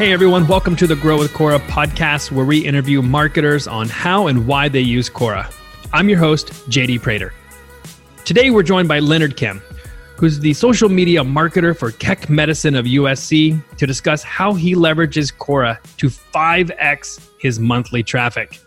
Hey 0.00 0.14
everyone, 0.14 0.46
welcome 0.46 0.76
to 0.76 0.86
the 0.86 0.96
Grow 0.96 1.18
with 1.18 1.30
Quora 1.34 1.58
podcast 1.58 2.32
where 2.32 2.46
we 2.46 2.64
interview 2.64 3.02
marketers 3.02 3.68
on 3.68 3.86
how 3.90 4.28
and 4.28 4.46
why 4.46 4.66
they 4.66 4.80
use 4.80 5.10
Quora. 5.10 5.52
I'm 5.92 6.08
your 6.08 6.18
host, 6.18 6.54
JD 6.70 7.02
Prater. 7.02 7.34
Today 8.24 8.48
we're 8.48 8.62
joined 8.62 8.88
by 8.88 9.00
Leonard 9.00 9.36
Kim, 9.36 9.60
who's 10.16 10.40
the 10.40 10.54
social 10.54 10.88
media 10.88 11.20
marketer 11.22 11.76
for 11.76 11.90
Keck 11.90 12.30
Medicine 12.30 12.76
of 12.76 12.86
USC, 12.86 13.62
to 13.76 13.86
discuss 13.86 14.22
how 14.22 14.54
he 14.54 14.74
leverages 14.74 15.34
Quora 15.34 15.78
to 15.98 16.08
5x 16.08 17.20
his 17.38 17.60
monthly 17.60 18.02
traffic. 18.02 18.58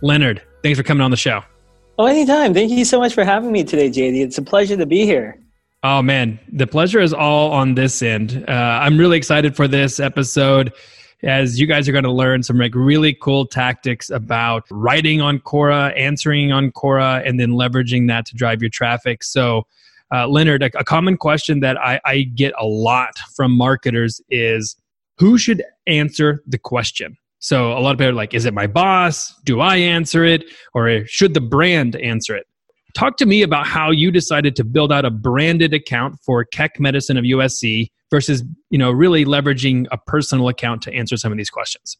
Leonard, 0.00 0.42
thanks 0.64 0.76
for 0.76 0.82
coming 0.82 1.02
on 1.02 1.12
the 1.12 1.16
show. 1.16 1.40
Oh, 2.00 2.06
anytime. 2.06 2.52
Thank 2.52 2.72
you 2.72 2.84
so 2.84 2.98
much 2.98 3.14
for 3.14 3.22
having 3.22 3.52
me 3.52 3.62
today, 3.62 3.90
JD. 3.90 4.22
It's 4.24 4.38
a 4.38 4.42
pleasure 4.42 4.76
to 4.76 4.86
be 4.86 5.04
here. 5.04 5.39
Oh 5.82 6.02
man, 6.02 6.38
the 6.52 6.66
pleasure 6.66 7.00
is 7.00 7.14
all 7.14 7.52
on 7.52 7.74
this 7.74 8.02
end. 8.02 8.44
Uh, 8.46 8.52
I'm 8.52 8.98
really 8.98 9.16
excited 9.16 9.56
for 9.56 9.66
this 9.66 9.98
episode 9.98 10.74
as 11.22 11.58
you 11.58 11.66
guys 11.66 11.88
are 11.88 11.92
going 11.92 12.04
to 12.04 12.12
learn 12.12 12.42
some 12.42 12.58
like 12.58 12.74
really 12.74 13.14
cool 13.14 13.46
tactics 13.46 14.10
about 14.10 14.64
writing 14.70 15.22
on 15.22 15.38
Quora, 15.38 15.96
answering 15.98 16.52
on 16.52 16.70
Quora, 16.72 17.26
and 17.26 17.40
then 17.40 17.52
leveraging 17.52 18.08
that 18.08 18.26
to 18.26 18.36
drive 18.36 18.60
your 18.60 18.68
traffic. 18.68 19.22
So, 19.22 19.66
uh, 20.12 20.28
Leonard, 20.28 20.62
a, 20.62 20.70
a, 20.78 20.84
common 20.84 21.16
question 21.16 21.60
that 21.60 21.78
I, 21.78 22.00
I 22.04 22.22
get 22.22 22.52
a 22.58 22.66
lot 22.66 23.18
from 23.34 23.52
marketers 23.52 24.20
is 24.28 24.76
who 25.18 25.38
should 25.38 25.62
answer 25.86 26.42
the 26.46 26.58
question? 26.58 27.16
So 27.38 27.72
a 27.72 27.80
lot 27.80 27.92
of 27.92 27.98
people 27.98 28.10
are 28.10 28.14
like, 28.14 28.34
is 28.34 28.44
it 28.44 28.52
my 28.52 28.66
boss? 28.66 29.34
Do 29.44 29.60
I 29.60 29.76
answer 29.76 30.24
it? 30.24 30.44
Or 30.74 31.06
should 31.06 31.32
the 31.32 31.40
brand 31.40 31.96
answer 31.96 32.36
it? 32.36 32.46
Talk 32.94 33.16
to 33.18 33.26
me 33.26 33.42
about 33.42 33.66
how 33.66 33.90
you 33.90 34.10
decided 34.10 34.56
to 34.56 34.64
build 34.64 34.92
out 34.92 35.04
a 35.04 35.10
branded 35.10 35.74
account 35.74 36.18
for 36.24 36.44
Keck 36.44 36.80
Medicine 36.80 37.16
of 37.16 37.24
USC 37.24 37.90
versus, 38.10 38.42
you 38.70 38.78
know, 38.78 38.90
really 38.90 39.24
leveraging 39.24 39.86
a 39.90 39.98
personal 39.98 40.48
account 40.48 40.82
to 40.82 40.92
answer 40.92 41.16
some 41.16 41.32
of 41.32 41.38
these 41.38 41.50
questions. 41.50 41.96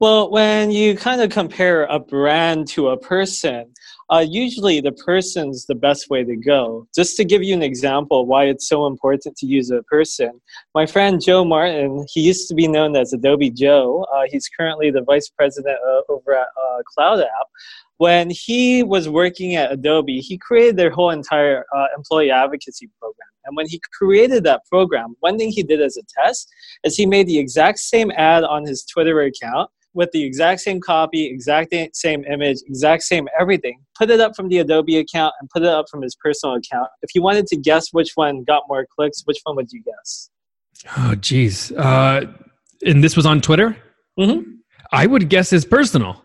Well, 0.00 0.30
when 0.30 0.70
you 0.70 0.96
kind 0.96 1.20
of 1.20 1.28
compare 1.28 1.84
a 1.84 1.98
brand 1.98 2.68
to 2.68 2.88
a 2.88 2.96
person, 2.96 3.74
uh, 4.08 4.24
usually 4.26 4.80
the 4.80 4.92
person's 4.92 5.66
the 5.66 5.74
best 5.74 6.08
way 6.08 6.24
to 6.24 6.36
go. 6.36 6.86
Just 6.94 7.18
to 7.18 7.24
give 7.24 7.42
you 7.42 7.52
an 7.52 7.62
example 7.62 8.24
why 8.24 8.44
it's 8.44 8.66
so 8.66 8.86
important 8.86 9.36
to 9.36 9.46
use 9.46 9.70
a 9.70 9.82
person, 9.82 10.40
my 10.74 10.86
friend 10.86 11.20
Joe 11.22 11.44
Martin, 11.44 12.06
he 12.14 12.22
used 12.22 12.48
to 12.48 12.54
be 12.54 12.66
known 12.66 12.96
as 12.96 13.12
Adobe 13.12 13.50
Joe. 13.50 14.06
Uh, 14.12 14.22
he's 14.26 14.48
currently 14.48 14.90
the 14.90 15.02
vice 15.02 15.28
president 15.28 15.76
uh, 15.86 16.12
over 16.12 16.34
at 16.34 16.46
uh, 16.46 16.82
CloudApp 16.96 17.26
when 18.00 18.30
he 18.30 18.82
was 18.82 19.10
working 19.10 19.56
at 19.56 19.70
Adobe, 19.70 20.20
he 20.20 20.38
created 20.38 20.78
their 20.78 20.90
whole 20.90 21.10
entire 21.10 21.66
uh, 21.76 21.84
employee 21.94 22.30
advocacy 22.30 22.88
program. 22.98 23.28
And 23.44 23.54
when 23.54 23.68
he 23.68 23.78
created 23.92 24.42
that 24.44 24.62
program, 24.72 25.16
one 25.20 25.36
thing 25.36 25.50
he 25.50 25.62
did 25.62 25.82
as 25.82 25.98
a 25.98 26.02
test 26.18 26.48
is 26.82 26.96
he 26.96 27.04
made 27.04 27.26
the 27.26 27.38
exact 27.38 27.78
same 27.78 28.10
ad 28.12 28.42
on 28.42 28.64
his 28.64 28.86
Twitter 28.86 29.20
account 29.20 29.68
with 29.92 30.10
the 30.12 30.24
exact 30.24 30.62
same 30.62 30.80
copy, 30.80 31.26
exact 31.26 31.74
same 31.92 32.24
image, 32.24 32.60
exact 32.66 33.02
same 33.02 33.28
everything. 33.38 33.78
Put 33.98 34.08
it 34.08 34.18
up 34.18 34.34
from 34.34 34.48
the 34.48 34.60
Adobe 34.60 34.96
account 34.96 35.34
and 35.38 35.50
put 35.50 35.60
it 35.60 35.68
up 35.68 35.84
from 35.90 36.00
his 36.00 36.16
personal 36.24 36.54
account. 36.54 36.88
If 37.02 37.14
you 37.14 37.20
wanted 37.20 37.48
to 37.48 37.56
guess 37.58 37.88
which 37.92 38.12
one 38.14 38.44
got 38.44 38.62
more 38.66 38.86
clicks, 38.96 39.20
which 39.26 39.40
one 39.42 39.56
would 39.56 39.70
you 39.72 39.82
guess? 39.82 40.30
Oh, 40.96 41.16
geez. 41.16 41.70
Uh, 41.72 42.32
and 42.80 43.04
this 43.04 43.14
was 43.14 43.26
on 43.26 43.42
Twitter? 43.42 43.76
Mm-hmm. 44.18 44.52
I 44.90 45.06
would 45.06 45.28
guess 45.28 45.50
his 45.50 45.66
personal 45.66 46.24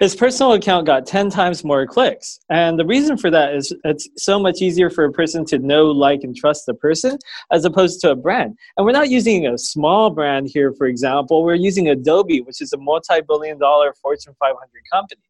his 0.00 0.16
personal 0.16 0.52
account 0.52 0.86
got 0.86 1.06
10 1.06 1.30
times 1.30 1.64
more 1.64 1.86
clicks. 1.86 2.40
And 2.50 2.78
the 2.78 2.86
reason 2.86 3.16
for 3.16 3.30
that 3.30 3.54
is 3.54 3.74
it's 3.84 4.08
so 4.16 4.38
much 4.38 4.60
easier 4.60 4.90
for 4.90 5.04
a 5.04 5.12
person 5.12 5.44
to 5.46 5.58
know, 5.58 5.86
like, 5.86 6.20
and 6.22 6.34
trust 6.34 6.66
the 6.66 6.74
person 6.74 7.18
as 7.50 7.64
opposed 7.64 8.00
to 8.00 8.10
a 8.10 8.16
brand. 8.16 8.56
And 8.76 8.84
we're 8.84 8.92
not 8.92 9.10
using 9.10 9.46
a 9.46 9.58
small 9.58 10.10
brand 10.10 10.48
here, 10.52 10.72
for 10.72 10.86
example. 10.86 11.44
We're 11.44 11.54
using 11.54 11.88
Adobe, 11.88 12.40
which 12.40 12.60
is 12.60 12.72
a 12.72 12.78
multi 12.78 13.20
billion 13.26 13.58
dollar 13.58 13.94
Fortune 14.00 14.34
500 14.40 14.58
company. 14.90 15.22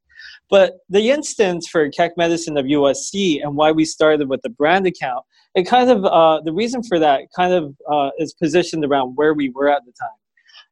But 0.49 0.79
the 0.89 1.11
instance 1.11 1.69
for 1.69 1.89
Keck 1.91 2.17
Medicine 2.17 2.57
of 2.57 2.67
USC 2.67 3.43
and 3.43 3.57
why 3.57 3.73
we 3.73 3.85
started 3.85 4.29
with 4.29 4.43
the 4.43 4.51
brand 4.51 4.87
account, 4.87 5.25
it 5.55 5.65
kind 5.65 5.91
of, 5.91 6.05
uh, 6.05 6.41
the 6.45 6.53
reason 6.53 6.83
for 6.83 6.99
that 6.99 7.23
kind 7.35 7.53
of 7.53 7.75
uh, 7.91 8.11
is 8.19 8.33
positioned 8.35 8.85
around 8.85 9.15
where 9.17 9.35
we 9.35 9.51
were 9.51 9.69
at 9.69 9.85
the 9.85 9.93
time. 9.93 10.09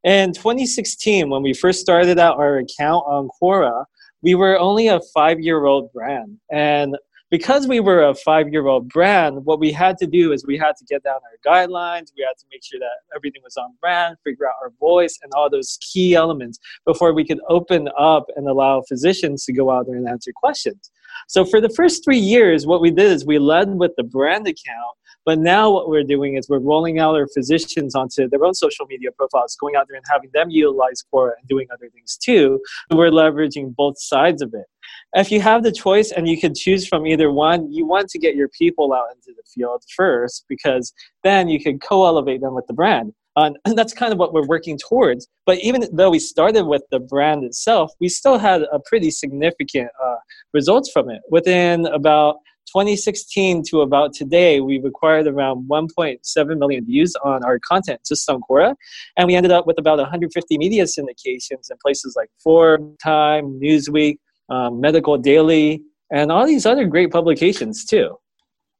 In 0.02 0.32
2016, 0.32 1.28
when 1.28 1.42
we 1.42 1.52
first 1.52 1.80
started 1.80 2.18
out 2.18 2.38
our 2.38 2.58
account 2.58 3.04
on 3.06 3.28
Quora, 3.40 3.84
we 4.22 4.34
were 4.34 4.58
only 4.58 4.88
a 4.88 5.00
five 5.12 5.40
year 5.40 5.66
old 5.66 5.92
brand. 5.92 6.38
And 6.50 6.96
because 7.30 7.68
we 7.68 7.80
were 7.80 8.04
a 8.04 8.14
five 8.14 8.48
year 8.48 8.66
old 8.66 8.88
brand, 8.88 9.44
what 9.44 9.60
we 9.60 9.70
had 9.70 9.98
to 9.98 10.06
do 10.06 10.32
is 10.32 10.46
we 10.46 10.56
had 10.56 10.74
to 10.78 10.84
get 10.86 11.02
down 11.02 11.16
our 11.16 11.52
guidelines. 11.52 12.12
We 12.16 12.24
had 12.26 12.38
to 12.38 12.46
make 12.50 12.64
sure 12.64 12.80
that 12.80 13.14
everything 13.14 13.42
was 13.44 13.58
on 13.58 13.74
brand, 13.78 14.16
figure 14.24 14.48
out 14.48 14.54
our 14.62 14.72
voice 14.80 15.18
and 15.22 15.30
all 15.34 15.50
those 15.50 15.78
key 15.82 16.14
elements 16.14 16.58
before 16.86 17.12
we 17.12 17.26
could 17.26 17.40
open 17.50 17.88
up 17.98 18.24
and 18.36 18.48
allow 18.48 18.82
physicians 18.88 19.44
to 19.44 19.52
go 19.52 19.70
out 19.70 19.86
there 19.86 19.96
and 19.96 20.08
answer 20.08 20.32
questions. 20.34 20.90
So 21.28 21.44
for 21.44 21.60
the 21.60 21.68
first 21.68 22.02
three 22.02 22.18
years, 22.18 22.66
what 22.66 22.80
we 22.80 22.90
did 22.90 23.12
is 23.12 23.26
we 23.26 23.38
led 23.38 23.68
with 23.74 23.92
the 23.96 24.02
brand 24.02 24.46
account 24.46 24.96
but 25.24 25.38
now 25.38 25.70
what 25.70 25.88
we're 25.88 26.04
doing 26.04 26.36
is 26.36 26.48
we're 26.48 26.58
rolling 26.58 26.98
out 26.98 27.14
our 27.14 27.28
physicians 27.34 27.94
onto 27.94 28.28
their 28.28 28.44
own 28.44 28.54
social 28.54 28.86
media 28.86 29.10
profiles, 29.12 29.56
going 29.60 29.76
out 29.76 29.86
there 29.88 29.96
and 29.96 30.06
having 30.10 30.30
them 30.32 30.50
utilize 30.50 31.04
Quora 31.12 31.32
and 31.38 31.48
doing 31.48 31.66
other 31.72 31.88
things 31.90 32.16
too. 32.16 32.60
We're 32.90 33.10
leveraging 33.10 33.74
both 33.74 34.00
sides 34.00 34.42
of 34.42 34.54
it. 34.54 34.66
If 35.14 35.30
you 35.30 35.40
have 35.40 35.62
the 35.62 35.72
choice 35.72 36.10
and 36.12 36.28
you 36.28 36.40
can 36.40 36.54
choose 36.54 36.86
from 36.86 37.06
either 37.06 37.30
one, 37.30 37.70
you 37.70 37.86
want 37.86 38.08
to 38.10 38.18
get 38.18 38.34
your 38.34 38.48
people 38.48 38.92
out 38.92 39.06
into 39.14 39.32
the 39.36 39.42
field 39.54 39.82
first 39.96 40.44
because 40.48 40.92
then 41.22 41.48
you 41.48 41.60
can 41.60 41.78
co-elevate 41.78 42.40
them 42.40 42.54
with 42.54 42.66
the 42.66 42.74
brand. 42.74 43.12
And 43.36 43.56
that's 43.76 43.94
kind 43.94 44.12
of 44.12 44.18
what 44.18 44.32
we're 44.32 44.46
working 44.46 44.78
towards. 44.78 45.26
But 45.46 45.58
even 45.60 45.84
though 45.92 46.10
we 46.10 46.18
started 46.18 46.66
with 46.66 46.82
the 46.90 47.00
brand 47.00 47.44
itself, 47.44 47.92
we 48.00 48.08
still 48.08 48.38
had 48.38 48.62
a 48.72 48.78
pretty 48.84 49.10
significant 49.10 49.88
uh, 50.02 50.16
results 50.52 50.90
from 50.90 51.08
it. 51.10 51.22
Within 51.30 51.86
about 51.86 52.36
2016 52.72 53.64
to 53.70 53.80
about 53.80 54.12
today, 54.12 54.60
we've 54.60 54.84
acquired 54.84 55.26
around 55.26 55.68
1.7 55.68 56.58
million 56.58 56.84
views 56.84 57.14
on 57.24 57.44
our 57.44 57.58
content 57.58 58.00
just 58.06 58.28
on 58.30 58.40
Quora. 58.48 58.74
And 59.16 59.26
we 59.26 59.34
ended 59.34 59.52
up 59.52 59.66
with 59.66 59.78
about 59.78 59.98
150 59.98 60.58
media 60.58 60.84
syndications 60.84 61.70
in 61.70 61.76
places 61.82 62.14
like 62.16 62.30
Forbes, 62.42 62.96
Time, 63.02 63.60
Newsweek, 63.60 64.18
um, 64.48 64.80
Medical 64.80 65.18
Daily, 65.18 65.82
and 66.10 66.30
all 66.30 66.46
these 66.46 66.66
other 66.66 66.86
great 66.86 67.10
publications 67.10 67.84
too. 67.84 68.16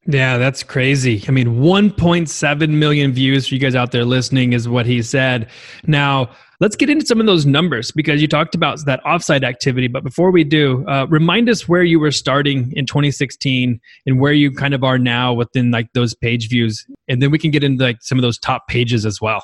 Yeah, 0.07 0.39
that's 0.39 0.63
crazy. 0.63 1.23
I 1.29 1.31
mean, 1.31 1.61
1.7 1.61 2.71
million 2.71 3.13
views 3.13 3.49
for 3.49 3.55
you 3.55 3.61
guys 3.61 3.75
out 3.75 3.93
there 3.93 4.05
listening 4.05 4.55
is 4.55 4.69
what 4.69 4.87
he 4.87 5.03
said. 5.03 5.51
Now, 5.87 6.31
let's 6.61 6.77
get 6.77 6.91
into 6.91 7.07
some 7.07 7.21
of 7.21 7.27
those 7.27 7.47
numbers 7.47 7.91
because 7.91 8.21
you 8.21 8.29
talked 8.29 8.55
about 8.55 8.85
that 8.85 9.03
offsite 9.05 9.43
activity. 9.43 9.89
But 9.89 10.05
before 10.05 10.31
we 10.31 10.45
do, 10.45 10.87
uh, 10.87 11.07
remind 11.09 11.49
us 11.49 11.67
where 11.67 11.83
you 11.83 11.99
were 11.99 12.11
starting 12.11 12.73
in 12.77 12.87
2016 12.87 13.81
and 14.07 14.21
where 14.21 14.33
you 14.33 14.53
kind 14.53 14.75
of 14.75 14.85
are 14.85 14.99
now 14.99 15.33
within 15.33 15.71
like 15.71 15.93
those 15.95 16.15
page 16.15 16.49
views, 16.49 16.87
and 17.09 17.23
then 17.23 17.31
we 17.31 17.39
can 17.39 17.51
get 17.51 17.65
into 17.65 17.83
like 17.83 18.03
some 18.03 18.19
of 18.19 18.23
those 18.23 18.39
top 18.39 18.69
pages 18.69 19.05
as 19.05 19.21
well. 19.21 19.43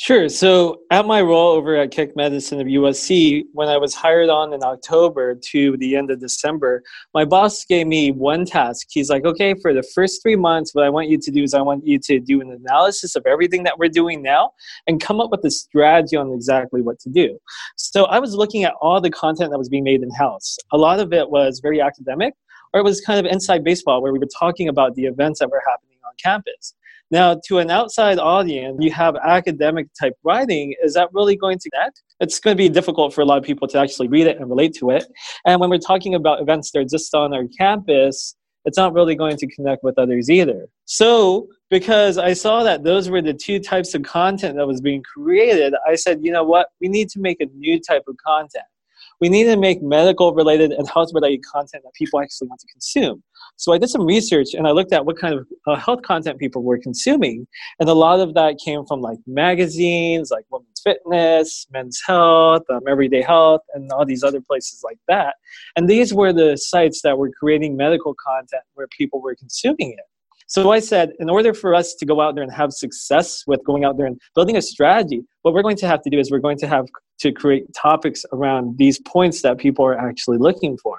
Sure. 0.00 0.28
So, 0.28 0.82
at 0.92 1.06
my 1.06 1.20
role 1.20 1.56
over 1.56 1.74
at 1.74 1.90
Keck 1.90 2.14
Medicine 2.14 2.60
of 2.60 2.68
USC, 2.68 3.42
when 3.52 3.68
I 3.68 3.78
was 3.78 3.96
hired 3.96 4.28
on 4.28 4.52
in 4.52 4.62
October 4.62 5.34
to 5.34 5.76
the 5.78 5.96
end 5.96 6.12
of 6.12 6.20
December, 6.20 6.84
my 7.14 7.24
boss 7.24 7.64
gave 7.64 7.88
me 7.88 8.12
one 8.12 8.44
task. 8.44 8.86
He's 8.90 9.10
like, 9.10 9.24
okay, 9.24 9.54
for 9.60 9.74
the 9.74 9.82
first 9.82 10.22
three 10.22 10.36
months, 10.36 10.72
what 10.72 10.84
I 10.84 10.88
want 10.88 11.08
you 11.08 11.18
to 11.18 11.30
do 11.32 11.42
is 11.42 11.52
I 11.52 11.62
want 11.62 11.84
you 11.84 11.98
to 11.98 12.20
do 12.20 12.40
an 12.40 12.52
analysis 12.52 13.16
of 13.16 13.26
everything 13.26 13.64
that 13.64 13.76
we're 13.76 13.88
doing 13.88 14.22
now 14.22 14.52
and 14.86 15.00
come 15.00 15.20
up 15.20 15.32
with 15.32 15.44
a 15.44 15.50
strategy 15.50 16.14
on 16.14 16.30
exactly 16.32 16.80
what 16.80 17.00
to 17.00 17.10
do. 17.10 17.36
So, 17.74 18.04
I 18.04 18.20
was 18.20 18.36
looking 18.36 18.62
at 18.62 18.74
all 18.80 19.00
the 19.00 19.10
content 19.10 19.50
that 19.50 19.58
was 19.58 19.68
being 19.68 19.82
made 19.82 20.04
in 20.04 20.12
house. 20.12 20.58
A 20.70 20.78
lot 20.78 21.00
of 21.00 21.12
it 21.12 21.28
was 21.28 21.58
very 21.58 21.80
academic, 21.80 22.34
or 22.72 22.78
it 22.78 22.84
was 22.84 23.00
kind 23.00 23.18
of 23.18 23.26
inside 23.26 23.64
baseball 23.64 24.00
where 24.00 24.12
we 24.12 24.20
were 24.20 24.28
talking 24.38 24.68
about 24.68 24.94
the 24.94 25.06
events 25.06 25.40
that 25.40 25.50
were 25.50 25.62
happening 25.68 25.97
campus. 26.22 26.74
Now, 27.10 27.40
to 27.46 27.58
an 27.58 27.70
outside 27.70 28.18
audience, 28.18 28.76
you 28.80 28.90
have 28.92 29.16
academic 29.16 29.86
type 29.98 30.12
writing. 30.24 30.74
Is 30.82 30.92
that 30.94 31.08
really 31.12 31.36
going 31.36 31.58
to 31.58 31.70
connect? 31.70 32.02
It's 32.20 32.38
going 32.38 32.54
to 32.54 32.58
be 32.58 32.68
difficult 32.68 33.14
for 33.14 33.22
a 33.22 33.24
lot 33.24 33.38
of 33.38 33.44
people 33.44 33.66
to 33.68 33.78
actually 33.78 34.08
read 34.08 34.26
it 34.26 34.38
and 34.38 34.48
relate 34.50 34.74
to 34.74 34.90
it. 34.90 35.06
And 35.46 35.58
when 35.60 35.70
we're 35.70 35.78
talking 35.78 36.14
about 36.14 36.42
events 36.42 36.70
that 36.72 36.80
are 36.80 36.84
just 36.84 37.14
on 37.14 37.32
our 37.32 37.44
campus, 37.58 38.34
it's 38.66 38.76
not 38.76 38.92
really 38.92 39.14
going 39.14 39.38
to 39.38 39.46
connect 39.46 39.82
with 39.82 39.98
others 39.98 40.28
either. 40.28 40.66
So, 40.84 41.48
because 41.70 42.18
I 42.18 42.34
saw 42.34 42.62
that 42.64 42.84
those 42.84 43.08
were 43.08 43.22
the 43.22 43.32
two 43.32 43.58
types 43.58 43.94
of 43.94 44.02
content 44.02 44.56
that 44.56 44.66
was 44.66 44.82
being 44.82 45.02
created, 45.02 45.74
I 45.86 45.94
said, 45.94 46.20
you 46.22 46.32
know 46.32 46.44
what? 46.44 46.68
We 46.80 46.88
need 46.88 47.08
to 47.10 47.20
make 47.20 47.40
a 47.40 47.46
new 47.56 47.80
type 47.80 48.02
of 48.06 48.16
content 48.24 48.64
we 49.20 49.28
need 49.28 49.44
to 49.44 49.56
make 49.56 49.82
medical 49.82 50.34
related 50.34 50.72
and 50.72 50.88
health 50.88 51.10
related 51.12 51.40
content 51.44 51.82
that 51.84 51.92
people 51.94 52.20
actually 52.20 52.48
want 52.48 52.60
to 52.60 52.66
consume. 52.68 53.22
So 53.56 53.72
I 53.72 53.78
did 53.78 53.88
some 53.88 54.06
research 54.06 54.54
and 54.54 54.68
I 54.68 54.70
looked 54.70 54.92
at 54.92 55.04
what 55.04 55.18
kind 55.18 55.34
of 55.34 55.46
uh, 55.66 55.76
health 55.76 56.02
content 56.02 56.38
people 56.38 56.62
were 56.62 56.78
consuming. 56.78 57.46
And 57.80 57.88
a 57.88 57.94
lot 57.94 58.20
of 58.20 58.34
that 58.34 58.58
came 58.64 58.86
from 58.86 59.00
like 59.00 59.18
magazines, 59.26 60.30
like 60.30 60.44
Women's 60.50 60.80
Fitness, 60.82 61.66
Men's 61.72 62.00
Health, 62.06 62.62
um, 62.70 62.82
Everyday 62.88 63.22
Health, 63.22 63.62
and 63.74 63.90
all 63.90 64.04
these 64.04 64.22
other 64.22 64.40
places 64.40 64.82
like 64.84 64.98
that. 65.08 65.34
And 65.76 65.88
these 65.88 66.14
were 66.14 66.32
the 66.32 66.56
sites 66.56 67.02
that 67.02 67.18
were 67.18 67.30
creating 67.30 67.76
medical 67.76 68.14
content 68.14 68.62
where 68.74 68.86
people 68.86 69.20
were 69.20 69.34
consuming 69.34 69.92
it. 69.92 70.04
So 70.48 70.70
I 70.70 70.80
said, 70.80 71.12
in 71.18 71.28
order 71.28 71.52
for 71.52 71.74
us 71.74 71.94
to 71.94 72.06
go 72.06 72.22
out 72.22 72.34
there 72.34 72.42
and 72.42 72.52
have 72.52 72.72
success 72.72 73.44
with 73.46 73.62
going 73.64 73.84
out 73.84 73.98
there 73.98 74.06
and 74.06 74.18
building 74.34 74.56
a 74.56 74.62
strategy, 74.62 75.22
what 75.42 75.52
we're 75.52 75.62
going 75.62 75.76
to 75.76 75.86
have 75.86 76.00
to 76.02 76.10
do 76.10 76.18
is 76.18 76.30
we're 76.30 76.38
going 76.38 76.56
to 76.58 76.66
have 76.66 76.86
to 77.20 77.32
create 77.32 77.66
topics 77.74 78.24
around 78.32 78.78
these 78.78 78.98
points 79.00 79.42
that 79.42 79.58
people 79.58 79.84
are 79.84 79.98
actually 79.98 80.38
looking 80.38 80.78
for. 80.78 80.98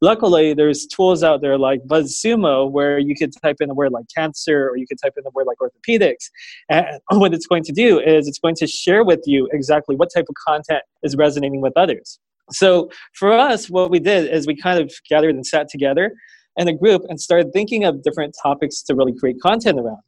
Luckily, 0.00 0.54
there's 0.54 0.86
tools 0.86 1.22
out 1.22 1.42
there 1.42 1.58
like 1.58 1.80
BuzzSumo 1.86 2.70
where 2.70 2.98
you 2.98 3.14
could 3.14 3.32
type 3.42 3.56
in 3.60 3.68
a 3.68 3.74
word 3.74 3.92
like 3.92 4.06
cancer 4.16 4.70
or 4.70 4.76
you 4.78 4.86
could 4.86 4.98
type 5.00 5.12
in 5.18 5.24
a 5.26 5.30
word 5.34 5.46
like 5.46 5.58
orthopedics. 5.58 6.30
And 6.70 6.98
what 7.20 7.34
it's 7.34 7.46
going 7.46 7.64
to 7.64 7.72
do 7.72 8.00
is 8.00 8.26
it's 8.26 8.38
going 8.38 8.56
to 8.56 8.66
share 8.66 9.04
with 9.04 9.20
you 9.26 9.48
exactly 9.52 9.96
what 9.96 10.08
type 10.12 10.24
of 10.30 10.34
content 10.46 10.82
is 11.02 11.14
resonating 11.14 11.60
with 11.60 11.74
others. 11.76 12.18
So 12.50 12.90
for 13.14 13.32
us, 13.32 13.68
what 13.68 13.90
we 13.90 14.00
did 14.00 14.32
is 14.32 14.46
we 14.46 14.56
kind 14.56 14.80
of 14.80 14.90
gathered 15.08 15.34
and 15.34 15.46
sat 15.46 15.68
together 15.68 16.14
in 16.56 16.68
a 16.68 16.72
group 16.72 17.02
and 17.08 17.20
started 17.20 17.52
thinking 17.52 17.84
of 17.84 18.02
different 18.02 18.34
topics 18.42 18.82
to 18.82 18.94
really 18.94 19.16
create 19.16 19.40
content 19.40 19.78
around. 19.78 20.02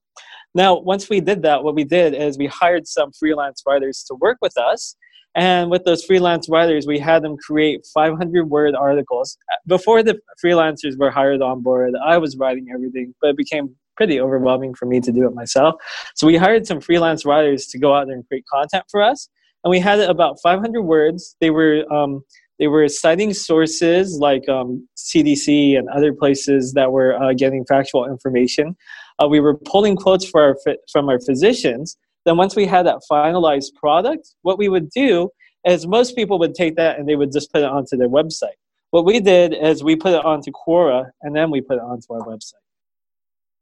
Now, 0.55 0.79
once 0.79 1.08
we 1.08 1.20
did 1.20 1.43
that, 1.43 1.64
what 1.64 1.75
we 1.75 1.85
did 1.85 2.14
is 2.14 2.38
we 2.38 2.46
hired 2.46 2.87
some 2.87 3.11
freelance 3.12 3.62
writers 3.67 4.05
to 4.08 4.14
work 4.14 4.38
with 4.41 4.56
us. 4.56 4.96
And 5.35 5.69
with 5.69 5.82
those 5.85 6.05
freelance 6.05 6.49
writers, 6.49 6.87
we 6.87 6.99
had 7.00 7.25
them 7.25 7.37
create 7.37 7.85
500 7.93 8.49
word 8.49 8.76
articles. 8.76 9.37
Before 9.67 10.05
the 10.05 10.20
freelancers 10.43 10.96
were 10.96 11.11
hired 11.11 11.43
on 11.43 11.61
board, 11.61 11.94
I 12.05 12.19
was 12.19 12.37
writing 12.37 12.69
everything, 12.73 13.14
but 13.20 13.31
it 13.31 13.37
became 13.37 13.75
pretty 13.97 14.20
overwhelming 14.20 14.75
for 14.75 14.87
me 14.87 15.00
to 15.00 15.11
do 15.11 15.26
it 15.26 15.35
myself. 15.35 15.75
So 16.14 16.26
we 16.26 16.37
hired 16.37 16.67
some 16.67 16.81
freelance 16.81 17.25
writers 17.25 17.67
to 17.69 17.79
go 17.79 17.94
out 17.94 18.06
there 18.06 18.14
and 18.14 18.26
create 18.29 18.44
content 18.52 18.85
for 18.90 19.02
us. 19.02 19.29
And 19.64 19.70
we 19.70 19.81
had 19.81 19.99
about 19.99 20.37
500 20.43 20.82
words. 20.82 21.37
They 21.40 21.50
were 21.50 21.90
um, 21.93 22.23
they 22.59 22.69
were 22.69 22.89
citing 22.89 23.35
sources 23.35 24.19
like 24.19 24.49
um, 24.49 24.89
CDC 24.97 25.77
and 25.79 25.89
other 25.89 26.12
places 26.12 26.73
that 26.75 26.93
were 26.93 27.21
uh, 27.21 27.33
getting 27.33 27.65
factual 27.65 28.06
information. 28.06 28.77
Uh, 29.23 29.29
we 29.29 29.41
were 29.41 29.56
pulling 29.56 29.97
quotes 29.97 30.31
our, 30.35 30.56
from 30.91 31.09
our 31.09 31.21
physicians. 31.21 31.97
Then, 32.25 32.37
once 32.37 32.56
we 32.56 32.67
had 32.67 32.87
that 32.87 33.01
finalized 33.11 33.75
product, 33.75 34.35
what 34.43 34.59
we 34.59 34.69
would 34.69 34.91
do 34.91 35.31
is 35.67 35.87
most 35.87 36.17
people 36.17 36.39
would 36.39 36.55
take 36.55 36.77
that 36.77 36.99
and 36.99 37.09
they 37.09 37.17
would 37.17 37.33
just 37.33 37.53
put 37.53 37.62
it 37.62 37.69
onto 37.69 37.97
their 37.97 38.09
website. 38.09 38.57
What 38.91 39.05
we 39.05 39.21
did 39.21 39.55
is 39.55 39.83
we 39.83 39.97
put 39.97 40.12
it 40.12 40.25
onto 40.25 40.53
Quora 40.53 41.11
and 41.23 41.35
then 41.35 41.50
we 41.50 41.61
put 41.61 41.77
it 41.77 41.83
onto 41.83 42.12
our 42.12 42.21
website. 42.21 42.53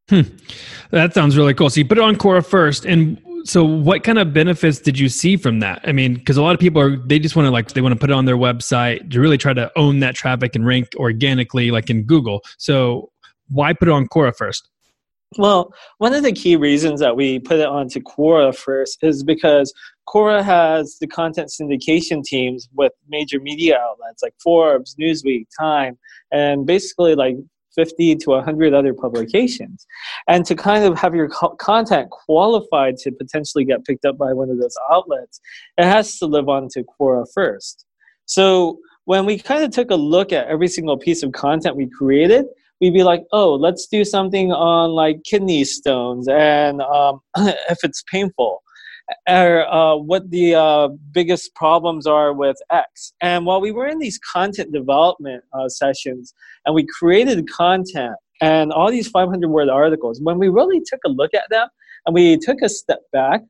Hmm. 0.09 0.37
That 0.91 1.15
sounds 1.15 1.37
really 1.37 1.55
cool. 1.55 1.71
So 1.71 1.81
you 1.81 1.87
put 1.87 1.99
it 1.99 2.05
on 2.05 2.17
Quora 2.17 2.45
first, 2.45 2.85
and 2.85 3.21
so 3.45 3.65
what 3.65 4.05
kind 4.05 4.19
of 4.19 4.33
benefits 4.33 4.79
did 4.79 4.99
you 4.99 5.09
see 5.09 5.37
from 5.37 5.61
that? 5.61 5.81
I 5.85 5.93
mean 5.93 6.15
because 6.15 6.37
a 6.37 6.43
lot 6.43 6.55
of 6.55 6.61
people 6.61 6.81
are 6.81 6.97
they 6.97 7.19
just 7.19 7.37
want 7.37 7.47
to 7.47 7.51
like 7.51 7.73
they 7.73 7.81
want 7.81 7.95
to 7.95 7.99
put 7.99 8.11
it 8.11 8.15
on 8.15 8.25
their 8.25 8.37
website 8.37 9.11
to 9.11 9.21
really 9.21 9.39
try 9.39 9.53
to 9.53 9.71
own 9.77 10.01
that 10.01 10.15
traffic 10.15 10.55
and 10.55 10.67
rank 10.67 10.89
organically 10.97 11.71
like 11.71 11.91
in 11.91 12.05
google. 12.05 12.43
So 12.59 13.11
why 13.49 13.73
put 13.73 13.89
it 13.89 13.93
on 13.93 14.07
quora 14.09 14.35
first? 14.37 14.69
Well 15.39 15.73
one 15.99 16.15
of 16.15 16.23
the 16.23 16.33
key 16.33 16.57
reasons 16.57 17.01
that 17.01 17.17
we 17.17 17.39
put 17.39 17.59
it 17.59 17.67
onto 17.67 18.01
quora 18.01 18.57
first 18.57 18.99
is 19.03 19.23
because 19.23 19.73
quora 20.09 20.43
has 20.43 20.99
the 21.01 21.07
content 21.07 21.51
syndication 21.51 22.23
teams 22.23 22.69
with 22.75 22.93
major 23.09 23.41
media 23.41 23.79
outlets 23.79 24.23
like 24.23 24.35
forbes 24.43 24.95
newsweek 25.01 25.47
time 25.59 25.99
and 26.31 26.67
basically 26.67 27.15
like 27.15 27.37
50 27.75 28.17
to 28.17 28.31
100 28.31 28.75
other 28.75 28.95
publications. 28.95 29.87
And 30.29 30.45
to 30.47 30.55
kind 30.55 30.85
of 30.85 30.99
have 30.99 31.15
your 31.15 31.29
co- 31.29 31.57
content 31.57 32.11
qualified 32.11 32.97
to 32.99 33.13
potentially 33.13 33.65
get 33.65 33.85
picked 33.85 34.05
up 34.05 34.19
by 34.19 34.33
one 34.33 34.51
of 34.51 34.59
those 34.59 34.77
outlets, 34.91 35.41
it 35.79 35.85
has 35.85 36.19
to 36.19 36.27
live 36.27 36.49
on 36.49 36.69
to 36.73 36.85
Quora 36.85 37.27
first. 37.35 37.85
So 38.27 38.79
when 39.05 39.27
we 39.27 39.39
kind 39.39 39.65
of 39.65 39.71
took 39.71 39.91
a 39.91 39.97
look 39.97 40.33
at 40.33 40.47
every 40.47 40.69
single 40.69 40.97
piece 40.97 41.23
of 41.23 41.33
content 41.33 41.77
we 41.77 41.89
created, 41.89 42.47
we'd 42.81 42.95
be 42.95 43.03
like, 43.05 43.25
oh, 43.33 43.55
let's 43.55 43.87
do 43.87 44.05
something 44.05 44.53
on 44.53 44.91
like 44.91 45.23
kidney 45.25 45.65
stones 45.65 46.29
and 46.29 46.83
um, 46.83 47.21
if 47.37 47.79
it's 47.83 48.03
painful 48.11 48.63
or 49.29 49.67
uh, 49.73 49.97
what 49.97 50.31
the 50.31 50.55
uh, 50.55 50.89
biggest 51.13 51.55
problems 51.55 52.07
are 52.07 52.33
with 52.33 52.57
X. 52.71 53.13
And 53.21 53.47
while 53.47 53.61
we 53.61 53.73
were 53.73 53.87
in 53.87 53.99
these 53.99 54.19
content 54.19 54.73
development 54.73 55.45
uh, 55.53 55.69
sessions 55.69 56.35
and 56.67 56.75
we 56.75 56.87
created 56.87 57.49
content 57.51 58.17
and 58.41 58.73
all 58.73 58.91
these 58.91 59.09
500 59.09 59.49
word 59.49 59.69
articles, 59.69 60.21
when 60.21 60.39
we 60.39 60.49
really 60.49 60.81
took 60.81 61.01
a 61.05 61.09
look 61.09 61.35
at 61.35 61.45
them 61.51 61.69
and 62.07 62.15
we 62.15 62.37
took 62.39 62.63
a 62.63 62.69
step 62.69 63.01
back, 63.13 63.43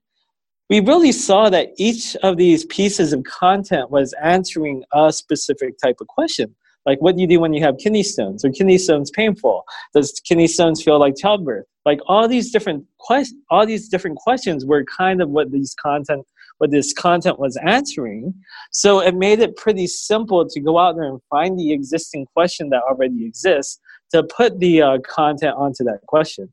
we 0.71 0.81
really 0.81 1.13
saw 1.13 1.51
that 1.51 1.69
each 1.77 2.17
of 2.23 2.37
these 2.37 2.65
pieces 2.65 3.13
of 3.13 3.25
content 3.25 3.91
was 3.91 4.15
answering 4.23 4.85
a 4.93 5.13
specific 5.13 5.77
type 5.79 5.97
of 6.01 6.07
question. 6.07 6.55
Like, 6.87 7.01
what 7.01 7.15
do 7.15 7.21
you 7.21 7.29
do 7.29 7.41
when 7.41 7.53
you 7.53 7.63
have 7.63 7.77
kidney 7.79 8.03
stones? 8.03 8.45
Are 8.45 8.51
kidney 8.51 8.79
stones 8.79 9.11
painful? 9.11 9.65
Does 9.95 10.21
kidney 10.27 10.49
stones 10.49 10.83
feel 10.83 10.99
like 10.99 11.17
childbirth? 11.17 11.67
Like 11.85 12.01
all 12.07 12.29
these 12.29 12.51
different 12.51 12.85
questions, 12.99 13.41
all 13.51 13.67
these 13.67 13.89
different 13.89 14.17
questions 14.17 14.65
were 14.65 14.85
kind 14.85 15.21
of 15.21 15.31
what 15.31 15.51
these 15.51 15.75
content, 15.75 16.25
what 16.59 16.71
this 16.71 16.93
content 16.93 17.39
was 17.39 17.57
answering. 17.65 18.35
So 18.71 19.01
it 19.01 19.15
made 19.15 19.41
it 19.41 19.57
pretty 19.57 19.87
simple 19.87 20.47
to 20.49 20.61
go 20.61 20.79
out 20.79 20.97
there 20.97 21.09
and 21.09 21.21
find 21.29 21.59
the 21.59 21.73
existing 21.73 22.27
question 22.27 22.71
that 22.71 22.83
already 22.89 23.25
exists 23.25 23.81
to 24.13 24.23
put 24.23 24.61
the 24.61 24.83
uh, 24.83 24.99
content 25.07 25.57
onto 25.57 25.83
that 25.85 26.01
question. 26.07 26.51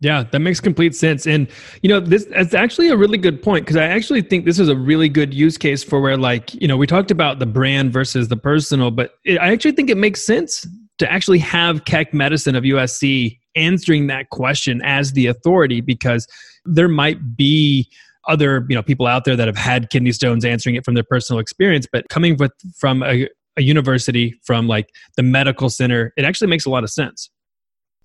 Yeah, 0.00 0.24
that 0.32 0.40
makes 0.40 0.60
complete 0.60 0.94
sense. 0.94 1.26
And 1.26 1.48
you 1.82 1.88
know, 1.88 2.00
this 2.00 2.24
is 2.24 2.54
actually 2.54 2.88
a 2.88 2.96
really 2.96 3.16
good 3.16 3.42
point 3.42 3.64
because 3.64 3.76
I 3.76 3.84
actually 3.84 4.22
think 4.22 4.44
this 4.44 4.58
is 4.58 4.68
a 4.68 4.76
really 4.76 5.08
good 5.08 5.32
use 5.32 5.56
case 5.56 5.82
for 5.84 6.00
where 6.00 6.16
like, 6.16 6.52
you 6.54 6.68
know, 6.68 6.76
we 6.76 6.86
talked 6.86 7.10
about 7.10 7.38
the 7.38 7.46
brand 7.46 7.92
versus 7.92 8.28
the 8.28 8.36
personal, 8.36 8.90
but 8.90 9.14
it, 9.24 9.38
I 9.38 9.52
actually 9.52 9.72
think 9.72 9.90
it 9.90 9.96
makes 9.96 10.20
sense 10.20 10.66
to 10.98 11.10
actually 11.10 11.38
have 11.38 11.84
Keck 11.84 12.12
Medicine 12.12 12.54
of 12.54 12.64
USC 12.64 13.38
answering 13.56 14.06
that 14.08 14.30
question 14.30 14.80
as 14.82 15.12
the 15.12 15.26
authority 15.26 15.80
because 15.80 16.26
there 16.64 16.88
might 16.88 17.36
be 17.36 17.88
other, 18.26 18.64
you 18.68 18.74
know, 18.74 18.82
people 18.82 19.06
out 19.06 19.24
there 19.24 19.36
that 19.36 19.46
have 19.46 19.56
had 19.56 19.90
kidney 19.90 20.12
stones 20.12 20.44
answering 20.44 20.76
it 20.76 20.84
from 20.84 20.94
their 20.94 21.04
personal 21.04 21.40
experience, 21.40 21.86
but 21.90 22.08
coming 22.08 22.36
with 22.36 22.52
from 22.78 23.02
a, 23.02 23.28
a 23.56 23.62
university 23.62 24.34
from 24.44 24.66
like 24.66 24.88
the 25.16 25.22
medical 25.22 25.68
center, 25.68 26.12
it 26.16 26.24
actually 26.24 26.48
makes 26.48 26.64
a 26.64 26.70
lot 26.70 26.84
of 26.84 26.90
sense. 26.90 27.30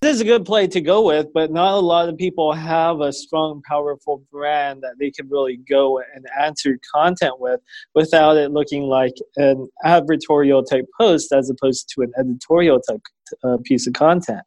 This 0.00 0.14
is 0.14 0.22
a 0.22 0.24
good 0.24 0.46
play 0.46 0.66
to 0.66 0.80
go 0.80 1.04
with, 1.04 1.26
but 1.34 1.52
not 1.52 1.74
a 1.74 1.80
lot 1.80 2.08
of 2.08 2.16
people 2.16 2.54
have 2.54 3.02
a 3.02 3.12
strong, 3.12 3.60
powerful 3.68 4.22
brand 4.32 4.80
that 4.80 4.94
they 4.98 5.10
can 5.10 5.28
really 5.28 5.58
go 5.68 5.98
and 5.98 6.24
answer 6.40 6.78
content 6.94 7.34
with 7.38 7.60
without 7.94 8.38
it 8.38 8.50
looking 8.50 8.84
like 8.84 9.12
an 9.36 9.68
advertorial 9.84 10.64
type 10.66 10.86
post 10.98 11.32
as 11.32 11.50
opposed 11.50 11.90
to 11.94 12.00
an 12.00 12.12
editorial 12.18 12.80
type 12.80 13.02
uh, 13.44 13.58
piece 13.62 13.86
of 13.86 13.92
content. 13.92 14.40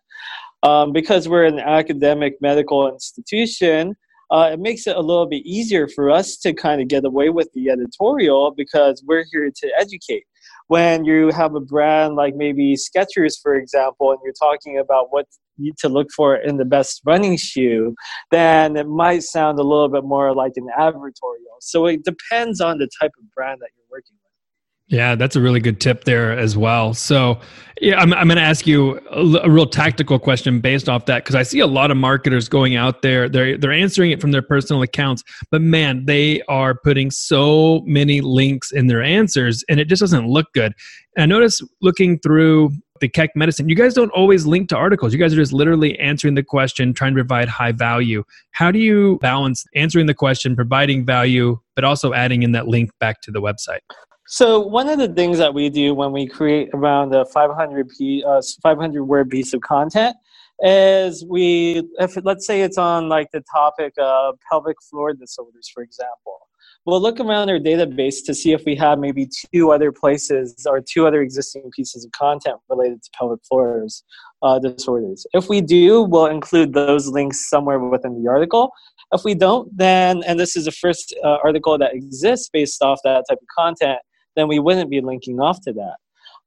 Um, 0.63 0.93
because 0.93 1.27
we're 1.27 1.45
an 1.45 1.59
academic 1.59 2.35
medical 2.41 2.91
institution, 2.91 3.95
uh, 4.31 4.49
it 4.53 4.59
makes 4.59 4.87
it 4.87 4.95
a 4.95 5.01
little 5.01 5.27
bit 5.27 5.45
easier 5.45 5.87
for 5.87 6.09
us 6.09 6.37
to 6.37 6.53
kind 6.53 6.81
of 6.81 6.87
get 6.87 7.05
away 7.05 7.29
with 7.29 7.49
the 7.53 7.69
editorial 7.69 8.53
because 8.55 9.03
we're 9.05 9.25
here 9.31 9.51
to 9.53 9.71
educate 9.77 10.23
when 10.67 11.05
you 11.05 11.29
have 11.29 11.55
a 11.55 11.59
brand 11.59 12.15
like 12.15 12.35
maybe 12.35 12.75
Skechers, 12.75 13.35
for 13.41 13.55
example, 13.55 14.11
and 14.11 14.19
you're 14.23 14.33
talking 14.33 14.79
about 14.79 15.07
what 15.11 15.27
to 15.77 15.89
look 15.89 16.07
for 16.15 16.35
in 16.35 16.57
the 16.57 16.65
best 16.65 17.01
running 17.05 17.37
shoe, 17.37 17.93
then 18.31 18.75
it 18.75 18.87
might 18.87 19.21
sound 19.21 19.59
a 19.59 19.63
little 19.63 19.89
bit 19.89 20.03
more 20.03 20.33
like 20.33 20.53
an 20.55 20.67
advertorial. 20.79 21.57
So 21.61 21.85
it 21.85 22.03
depends 22.03 22.59
on 22.59 22.79
the 22.79 22.89
type 22.99 23.11
of 23.19 23.31
brand 23.35 23.59
that 23.61 23.69
you're 23.77 23.85
working 23.91 24.15
with. 24.15 24.22
Yeah, 24.93 25.15
that's 25.15 25.35
a 25.35 25.41
really 25.41 25.59
good 25.59 25.81
tip 25.81 26.03
there 26.03 26.37
as 26.37 26.55
well. 26.55 26.93
So, 26.93 27.39
yeah, 27.81 27.99
I'm, 27.99 28.13
I'm 28.13 28.27
going 28.27 28.37
to 28.37 28.43
ask 28.43 28.67
you 28.67 28.99
a, 29.09 29.39
a, 29.43 29.49
real 29.49 29.65
tactical 29.65 30.19
question 30.19 30.59
based 30.59 30.87
off 30.87 31.07
that 31.07 31.23
because 31.23 31.33
I 31.33 31.41
see 31.41 31.61
a 31.61 31.65
lot 31.65 31.89
of 31.89 31.97
marketers 31.97 32.47
going 32.47 32.75
out 32.75 33.01
there. 33.01 33.27
They're 33.27 33.57
they're 33.57 33.71
answering 33.71 34.11
it 34.11 34.21
from 34.21 34.29
their 34.29 34.43
personal 34.43 34.83
accounts, 34.83 35.23
but 35.49 35.63
man, 35.63 36.05
they 36.05 36.43
are 36.43 36.75
putting 36.75 37.09
so 37.09 37.81
many 37.87 38.21
links 38.21 38.71
in 38.71 38.85
their 38.85 39.01
answers, 39.01 39.63
and 39.67 39.79
it 39.79 39.85
just 39.85 39.99
doesn't 39.99 40.27
look 40.27 40.53
good. 40.53 40.73
And 41.17 41.23
I 41.23 41.25
notice 41.25 41.59
looking 41.81 42.19
through 42.19 42.69
the 43.01 43.09
Keck 43.09 43.31
Medicine, 43.35 43.69
you 43.69 43.75
guys 43.75 43.95
don't 43.95 44.11
always 44.11 44.45
link 44.45 44.69
to 44.69 44.77
articles. 44.77 45.11
You 45.11 45.17
guys 45.17 45.33
are 45.33 45.37
just 45.37 45.53
literally 45.53 45.97
answering 45.97 46.35
the 46.35 46.43
question, 46.43 46.93
trying 46.93 47.15
to 47.15 47.23
provide 47.23 47.47
high 47.47 47.71
value. 47.71 48.23
How 48.51 48.69
do 48.69 48.77
you 48.77 49.17
balance 49.23 49.65
answering 49.73 50.05
the 50.05 50.13
question, 50.13 50.55
providing 50.55 51.03
value, 51.03 51.59
but 51.75 51.83
also 51.83 52.13
adding 52.13 52.43
in 52.43 52.51
that 52.51 52.67
link 52.67 52.91
back 52.99 53.21
to 53.21 53.31
the 53.31 53.41
website? 53.41 53.79
So 54.25 54.59
one 54.59 54.87
of 54.87 54.99
the 54.99 55.09
things 55.09 55.37
that 55.39 55.53
we 55.53 55.69
do 55.69 55.93
when 55.93 56.11
we 56.11 56.27
create 56.27 56.69
around 56.73 57.13
a 57.13 57.25
500 57.25 57.89
p, 57.89 58.23
uh, 58.25 58.41
500 58.61 59.03
word 59.03 59.29
piece 59.29 59.53
of 59.53 59.61
content 59.61 60.15
is 60.61 61.25
we, 61.25 61.83
if 61.99 62.17
let's 62.23 62.47
say 62.47 62.61
it's 62.61 62.77
on 62.77 63.09
like 63.09 63.27
the 63.33 63.43
topic 63.51 63.93
of 63.97 64.35
pelvic 64.49 64.77
floor 64.81 65.13
disorders, 65.13 65.69
for 65.73 65.83
example, 65.83 66.47
we'll 66.85 67.01
look 67.01 67.19
around 67.19 67.49
our 67.49 67.59
database 67.59 68.23
to 68.25 68.33
see 68.33 68.53
if 68.53 68.63
we 68.65 68.75
have 68.75 68.97
maybe 68.97 69.27
two 69.53 69.71
other 69.71 69.91
places 69.91 70.65
or 70.69 70.79
two 70.81 71.05
other 71.05 71.21
existing 71.21 71.69
pieces 71.75 72.05
of 72.05 72.11
content 72.13 72.57
related 72.69 73.03
to 73.03 73.09
pelvic 73.17 73.39
floors 73.43 74.03
uh, 74.41 74.57
disorders. 74.59 75.27
If 75.33 75.49
we 75.49 75.59
do, 75.59 76.03
we'll 76.03 76.27
include 76.27 76.73
those 76.73 77.07
links 77.07 77.49
somewhere 77.49 77.79
within 77.79 78.21
the 78.21 78.29
article. 78.29 78.71
If 79.11 79.23
we 79.23 79.35
don't, 79.35 79.75
then, 79.77 80.23
and 80.23 80.39
this 80.39 80.55
is 80.55 80.65
the 80.65 80.71
first 80.71 81.13
uh, 81.23 81.37
article 81.43 81.77
that 81.77 81.93
exists 81.93 82.49
based 82.51 82.81
off 82.81 82.99
that 83.03 83.25
type 83.29 83.39
of 83.41 83.47
content, 83.55 83.99
then 84.35 84.47
we 84.47 84.59
wouldn't 84.59 84.89
be 84.89 85.01
linking 85.01 85.39
off 85.39 85.61
to 85.61 85.73
that. 85.73 85.95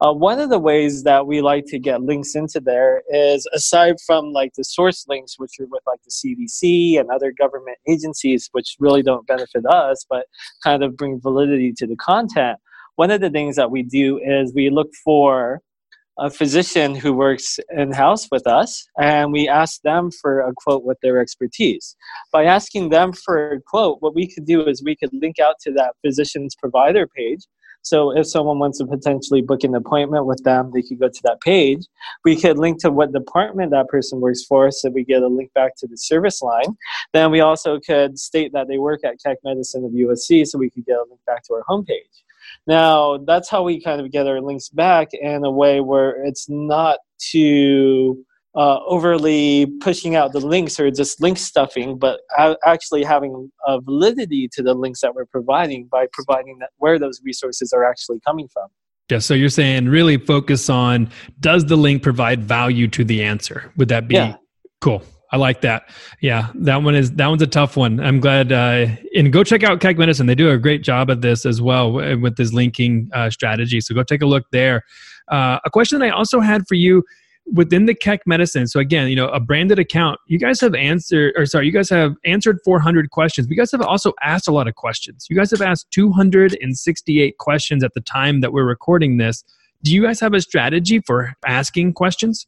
Uh, 0.00 0.12
one 0.12 0.38
of 0.38 0.50
the 0.50 0.58
ways 0.58 1.04
that 1.04 1.26
we 1.26 1.40
like 1.40 1.64
to 1.66 1.78
get 1.78 2.02
links 2.02 2.34
into 2.34 2.60
there 2.60 3.02
is 3.08 3.48
aside 3.54 3.96
from 4.06 4.30
like 4.30 4.52
the 4.54 4.64
source 4.64 5.06
links, 5.08 5.38
which 5.38 5.52
are 5.58 5.66
with 5.70 5.82
like 5.86 6.00
the 6.04 6.10
CDC 6.10 7.00
and 7.00 7.10
other 7.10 7.32
government 7.32 7.78
agencies, 7.88 8.48
which 8.52 8.76
really 8.78 9.02
don't 9.02 9.26
benefit 9.26 9.64
us, 9.64 10.04
but 10.08 10.26
kind 10.62 10.82
of 10.82 10.98
bring 10.98 11.18
validity 11.18 11.72
to 11.72 11.86
the 11.86 11.96
content. 11.96 12.58
One 12.96 13.10
of 13.10 13.22
the 13.22 13.30
things 13.30 13.56
that 13.56 13.70
we 13.70 13.82
do 13.82 14.18
is 14.18 14.52
we 14.54 14.68
look 14.68 14.90
for 15.02 15.62
a 16.18 16.30
physician 16.30 16.94
who 16.94 17.12
works 17.12 17.58
in 17.70 17.92
house 17.92 18.28
with 18.30 18.46
us 18.46 18.86
and 18.98 19.32
we 19.32 19.48
ask 19.48 19.82
them 19.82 20.10
for 20.10 20.40
a 20.40 20.52
quote 20.54 20.84
with 20.84 20.98
their 21.02 21.20
expertise. 21.20 21.94
By 22.32 22.44
asking 22.44 22.88
them 22.88 23.12
for 23.12 23.52
a 23.52 23.60
quote, 23.60 23.98
what 24.00 24.14
we 24.14 24.26
could 24.26 24.46
do 24.46 24.66
is 24.66 24.82
we 24.82 24.96
could 24.96 25.10
link 25.12 25.38
out 25.38 25.56
to 25.62 25.72
that 25.72 25.94
physician's 26.04 26.54
provider 26.54 27.06
page. 27.06 27.40
So 27.86 28.10
if 28.10 28.26
someone 28.26 28.58
wants 28.58 28.78
to 28.78 28.84
potentially 28.84 29.42
book 29.42 29.62
an 29.62 29.76
appointment 29.76 30.26
with 30.26 30.42
them, 30.42 30.72
they 30.74 30.82
could 30.82 30.98
go 30.98 31.08
to 31.08 31.20
that 31.22 31.40
page. 31.40 31.86
We 32.24 32.34
could 32.34 32.58
link 32.58 32.80
to 32.80 32.90
what 32.90 33.12
department 33.12 33.70
that 33.70 33.86
person 33.86 34.18
works 34.18 34.44
for, 34.44 34.72
so 34.72 34.90
we 34.90 35.04
get 35.04 35.22
a 35.22 35.28
link 35.28 35.54
back 35.54 35.76
to 35.76 35.86
the 35.86 35.96
service 35.96 36.42
line. 36.42 36.76
Then 37.12 37.30
we 37.30 37.42
also 37.42 37.78
could 37.78 38.18
state 38.18 38.52
that 38.54 38.66
they 38.66 38.78
work 38.78 39.04
at 39.04 39.22
Keck 39.24 39.38
Medicine 39.44 39.84
of 39.84 39.92
USC, 39.92 40.48
so 40.48 40.58
we 40.58 40.68
could 40.68 40.84
get 40.84 40.96
a 40.96 41.04
link 41.08 41.20
back 41.28 41.44
to 41.44 41.54
our 41.54 41.62
homepage. 41.68 42.24
Now, 42.66 43.18
that's 43.18 43.48
how 43.48 43.62
we 43.62 43.80
kind 43.80 44.00
of 44.00 44.10
get 44.10 44.26
our 44.26 44.40
links 44.40 44.68
back 44.68 45.10
in 45.12 45.44
a 45.44 45.50
way 45.50 45.80
where 45.80 46.24
it's 46.24 46.48
not 46.48 46.98
too 47.18 48.25
uh, 48.56 48.78
overly 48.86 49.66
pushing 49.80 50.16
out 50.16 50.32
the 50.32 50.40
links 50.40 50.80
or 50.80 50.90
just 50.90 51.20
link 51.20 51.36
stuffing, 51.36 51.98
but 51.98 52.20
actually 52.64 53.04
having 53.04 53.50
a 53.66 53.80
validity 53.80 54.48
to 54.52 54.62
the 54.62 54.74
links 54.74 55.02
that 55.02 55.14
we're 55.14 55.26
providing 55.26 55.86
by 55.86 56.06
providing 56.12 56.58
that 56.58 56.70
where 56.78 56.98
those 56.98 57.20
resources 57.22 57.72
are 57.72 57.84
actually 57.84 58.18
coming 58.26 58.48
from. 58.48 58.68
Yeah, 59.10 59.18
so 59.18 59.34
you're 59.34 59.50
saying 59.50 59.88
really 59.88 60.16
focus 60.16 60.68
on 60.68 61.10
does 61.38 61.66
the 61.66 61.76
link 61.76 62.02
provide 62.02 62.42
value 62.42 62.88
to 62.88 63.04
the 63.04 63.22
answer? 63.22 63.72
Would 63.76 63.88
that 63.88 64.08
be 64.08 64.14
yeah. 64.16 64.36
cool? 64.80 65.02
I 65.30 65.36
like 65.36 65.60
that. 65.60 65.90
Yeah, 66.20 66.50
that 66.54 66.82
one 66.82 66.94
is 66.94 67.12
that 67.12 67.26
one's 67.26 67.42
a 67.42 67.46
tough 67.46 67.76
one. 67.76 68.00
I'm 68.00 68.20
glad. 68.20 68.52
Uh, 68.52 68.86
and 69.14 69.32
go 69.32 69.44
check 69.44 69.62
out 69.64 69.80
Keck 69.80 69.98
Medicine. 69.98 70.26
They 70.26 70.34
do 70.34 70.50
a 70.50 70.58
great 70.58 70.82
job 70.82 71.10
at 71.10 71.20
this 71.20 71.44
as 71.44 71.60
well 71.60 71.92
with 71.92 72.36
this 72.36 72.52
linking 72.52 73.10
uh, 73.12 73.28
strategy. 73.30 73.80
So 73.80 73.94
go 73.94 74.02
take 74.02 74.22
a 74.22 74.26
look 74.26 74.44
there. 74.50 74.82
Uh, 75.28 75.58
a 75.64 75.70
question 75.70 75.98
that 75.98 76.06
I 76.06 76.10
also 76.10 76.40
had 76.40 76.66
for 76.66 76.74
you 76.74 77.04
within 77.52 77.86
the 77.86 77.94
Keck 77.94 78.20
Medicine. 78.26 78.66
So 78.66 78.80
again, 78.80 79.08
you 79.08 79.16
know, 79.16 79.28
a 79.28 79.40
branded 79.40 79.78
account. 79.78 80.18
You 80.26 80.38
guys 80.38 80.60
have 80.60 80.74
answered, 80.74 81.34
or 81.36 81.46
sorry, 81.46 81.66
you 81.66 81.72
guys 81.72 81.88
have 81.90 82.14
answered 82.24 82.58
400 82.64 83.10
questions. 83.10 83.48
You 83.48 83.56
guys 83.56 83.72
have 83.72 83.82
also 83.82 84.12
asked 84.22 84.48
a 84.48 84.52
lot 84.52 84.68
of 84.68 84.74
questions. 84.74 85.26
You 85.30 85.36
guys 85.36 85.50
have 85.52 85.62
asked 85.62 85.90
268 85.92 87.38
questions 87.38 87.84
at 87.84 87.94
the 87.94 88.00
time 88.00 88.40
that 88.40 88.52
we're 88.52 88.64
recording 88.64 89.16
this. 89.16 89.44
Do 89.82 89.92
you 89.94 90.02
guys 90.02 90.20
have 90.20 90.34
a 90.34 90.40
strategy 90.40 91.00
for 91.00 91.34
asking 91.46 91.92
questions? 91.92 92.46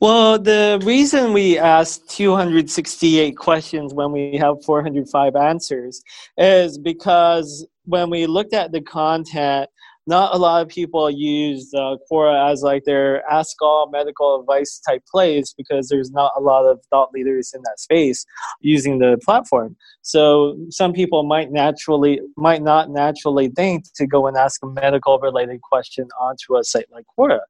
Well, 0.00 0.38
the 0.38 0.80
reason 0.84 1.32
we 1.32 1.58
asked 1.58 2.08
268 2.10 3.36
questions 3.36 3.92
when 3.94 4.12
we 4.12 4.36
have 4.36 4.62
405 4.64 5.34
answers 5.34 6.04
is 6.36 6.78
because 6.78 7.66
when 7.84 8.08
we 8.08 8.26
looked 8.26 8.54
at 8.54 8.70
the 8.70 8.80
content, 8.80 9.68
not 10.08 10.34
a 10.34 10.38
lot 10.38 10.62
of 10.62 10.68
people 10.68 11.10
use 11.10 11.70
uh, 11.74 11.96
Quora 12.10 12.50
as 12.50 12.62
like 12.62 12.84
their 12.84 13.22
ask 13.30 13.60
all 13.60 13.90
medical 13.90 14.40
advice 14.40 14.80
type 14.80 15.04
place 15.06 15.54
because 15.56 15.88
there's 15.88 16.10
not 16.10 16.32
a 16.36 16.40
lot 16.40 16.64
of 16.64 16.80
thought 16.88 17.12
leaders 17.12 17.52
in 17.54 17.60
that 17.62 17.78
space 17.78 18.24
using 18.62 18.98
the 18.98 19.18
platform. 19.22 19.76
So 20.00 20.56
some 20.70 20.94
people 20.94 21.24
might 21.24 21.52
naturally 21.52 22.20
might 22.36 22.62
not 22.62 22.90
naturally 22.90 23.48
think 23.48 23.84
to 23.96 24.06
go 24.06 24.26
and 24.26 24.36
ask 24.36 24.62
a 24.64 24.66
medical 24.66 25.18
related 25.18 25.60
question 25.60 26.08
onto 26.18 26.56
a 26.56 26.64
site 26.64 26.86
like 26.90 27.04
Quora. 27.16 27.40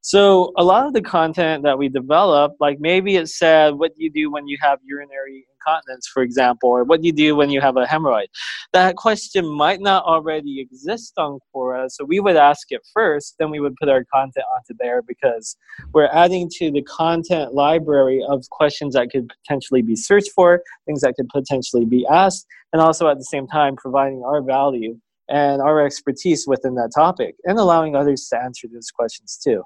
So 0.00 0.52
a 0.56 0.64
lot 0.64 0.86
of 0.86 0.94
the 0.94 1.02
content 1.02 1.64
that 1.64 1.78
we 1.78 1.88
develop, 1.88 2.52
like 2.60 2.78
maybe 2.80 3.16
it 3.16 3.28
said, 3.28 3.74
what 3.74 3.94
do 3.94 4.02
you 4.04 4.10
do 4.10 4.30
when 4.30 4.46
you 4.46 4.56
have 4.62 4.78
urinary 4.84 5.46
incontinence, 5.66 6.06
for 6.06 6.22
example, 6.22 6.70
or 6.70 6.84
what 6.84 7.00
do 7.00 7.06
you 7.06 7.12
do 7.12 7.36
when 7.36 7.50
you 7.50 7.60
have 7.60 7.76
a 7.76 7.84
hemorrhoid? 7.84 8.26
That 8.72 8.96
question 8.96 9.46
might 9.46 9.80
not 9.80 10.04
already 10.04 10.60
exist 10.60 11.14
on 11.16 11.38
Quora, 11.54 11.90
so 11.90 12.04
we 12.04 12.20
would 12.20 12.36
ask 12.36 12.70
it 12.70 12.80
first, 12.92 13.36
then 13.38 13.50
we 13.50 13.60
would 13.60 13.74
put 13.76 13.88
our 13.88 14.04
content 14.12 14.44
onto 14.54 14.76
there 14.78 15.02
because 15.02 15.56
we're 15.92 16.08
adding 16.12 16.48
to 16.56 16.70
the 16.70 16.82
content 16.82 17.54
library 17.54 18.22
of 18.28 18.48
questions 18.50 18.94
that 18.94 19.10
could 19.10 19.28
potentially 19.28 19.82
be 19.82 19.96
searched 19.96 20.30
for, 20.34 20.62
things 20.86 21.00
that 21.00 21.14
could 21.14 21.28
potentially 21.28 21.84
be 21.84 22.06
asked, 22.10 22.46
and 22.72 22.82
also 22.82 23.08
at 23.08 23.18
the 23.18 23.24
same 23.24 23.46
time 23.46 23.76
providing 23.76 24.22
our 24.24 24.42
value 24.42 24.98
and 25.28 25.60
our 25.60 25.84
expertise 25.84 26.44
within 26.46 26.74
that 26.76 26.90
topic 26.94 27.34
and 27.44 27.58
allowing 27.58 27.96
others 27.96 28.28
to 28.28 28.40
answer 28.40 28.68
those 28.72 28.90
questions 28.90 29.38
too. 29.42 29.62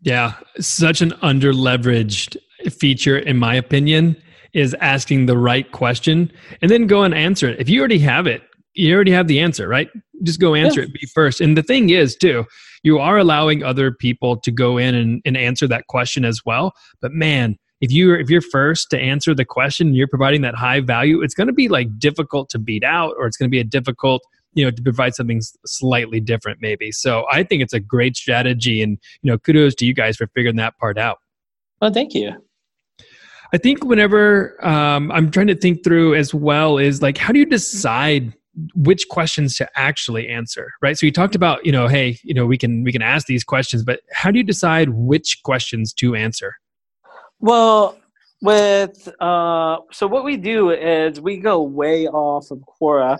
Yeah, 0.00 0.34
such 0.58 1.00
an 1.00 1.10
underleveraged 1.22 2.36
feature, 2.70 3.18
in 3.18 3.36
my 3.36 3.54
opinion, 3.54 4.20
is 4.54 4.74
asking 4.80 5.26
the 5.26 5.38
right 5.38 5.70
question 5.72 6.30
and 6.60 6.70
then 6.70 6.86
go 6.86 7.02
and 7.02 7.14
answer 7.14 7.48
it. 7.48 7.60
If 7.60 7.68
you 7.68 7.80
already 7.80 7.98
have 8.00 8.26
it, 8.26 8.42
you 8.74 8.94
already 8.94 9.12
have 9.12 9.28
the 9.28 9.40
answer, 9.40 9.68
right? 9.68 9.88
Just 10.22 10.40
go 10.40 10.54
answer 10.54 10.80
yeah. 10.80 10.86
it 10.86 10.94
be 10.94 11.06
first. 11.14 11.40
And 11.40 11.56
the 11.56 11.62
thing 11.62 11.90
is, 11.90 12.16
too, 12.16 12.46
you 12.82 12.98
are 12.98 13.18
allowing 13.18 13.62
other 13.62 13.92
people 13.92 14.36
to 14.38 14.50
go 14.50 14.78
in 14.78 14.94
and, 14.94 15.22
and 15.24 15.36
answer 15.36 15.66
that 15.68 15.86
question 15.88 16.24
as 16.24 16.40
well. 16.44 16.72
But 17.00 17.12
man, 17.12 17.56
if 17.80 17.90
you're 17.90 18.18
if 18.18 18.30
you're 18.30 18.40
first 18.40 18.90
to 18.90 18.98
answer 18.98 19.34
the 19.34 19.44
question, 19.44 19.94
you're 19.94 20.08
providing 20.08 20.42
that 20.42 20.54
high 20.54 20.80
value, 20.80 21.20
it's 21.20 21.34
going 21.34 21.48
to 21.48 21.52
be 21.52 21.68
like 21.68 21.98
difficult 21.98 22.48
to 22.50 22.58
beat 22.58 22.84
out, 22.84 23.14
or 23.18 23.26
it's 23.26 23.36
going 23.36 23.48
to 23.48 23.50
be 23.50 23.60
a 23.60 23.64
difficult 23.64 24.22
you 24.54 24.64
know 24.64 24.70
to 24.70 24.82
provide 24.82 25.14
something 25.14 25.40
slightly 25.64 26.20
different 26.20 26.58
maybe 26.60 26.92
so 26.92 27.24
i 27.30 27.42
think 27.42 27.62
it's 27.62 27.72
a 27.72 27.80
great 27.80 28.16
strategy 28.16 28.82
and 28.82 28.98
you 29.22 29.30
know 29.30 29.38
kudos 29.38 29.74
to 29.74 29.86
you 29.86 29.94
guys 29.94 30.16
for 30.16 30.26
figuring 30.34 30.56
that 30.56 30.76
part 30.78 30.98
out 30.98 31.18
well 31.80 31.92
thank 31.92 32.14
you 32.14 32.32
i 33.52 33.58
think 33.58 33.84
whenever 33.84 34.64
um, 34.64 35.10
i'm 35.12 35.30
trying 35.30 35.46
to 35.46 35.56
think 35.56 35.84
through 35.84 36.14
as 36.14 36.32
well 36.34 36.78
is 36.78 37.02
like 37.02 37.18
how 37.18 37.32
do 37.32 37.38
you 37.38 37.46
decide 37.46 38.32
which 38.74 39.08
questions 39.08 39.56
to 39.56 39.68
actually 39.76 40.28
answer 40.28 40.72
right? 40.82 40.98
So 40.98 41.06
you 41.06 41.12
talked 41.12 41.34
about 41.34 41.64
you 41.64 41.72
know 41.72 41.88
hey 41.88 42.18
you 42.22 42.34
know 42.34 42.46
we 42.46 42.58
can 42.58 42.84
we 42.84 42.92
can 42.92 43.02
ask 43.02 43.26
these 43.26 43.44
questions 43.44 43.82
but 43.82 44.00
how 44.12 44.30
do 44.30 44.38
you 44.38 44.44
decide 44.44 44.90
which 44.90 45.40
questions 45.42 45.92
to 45.94 46.14
answer? 46.14 46.54
Well 47.40 47.98
with 48.42 49.08
uh, 49.20 49.78
so 49.92 50.06
what 50.06 50.24
we 50.24 50.36
do 50.36 50.70
is 50.70 51.20
we 51.20 51.38
go 51.38 51.62
way 51.62 52.08
off 52.08 52.50
of 52.50 52.58
quora. 52.58 53.16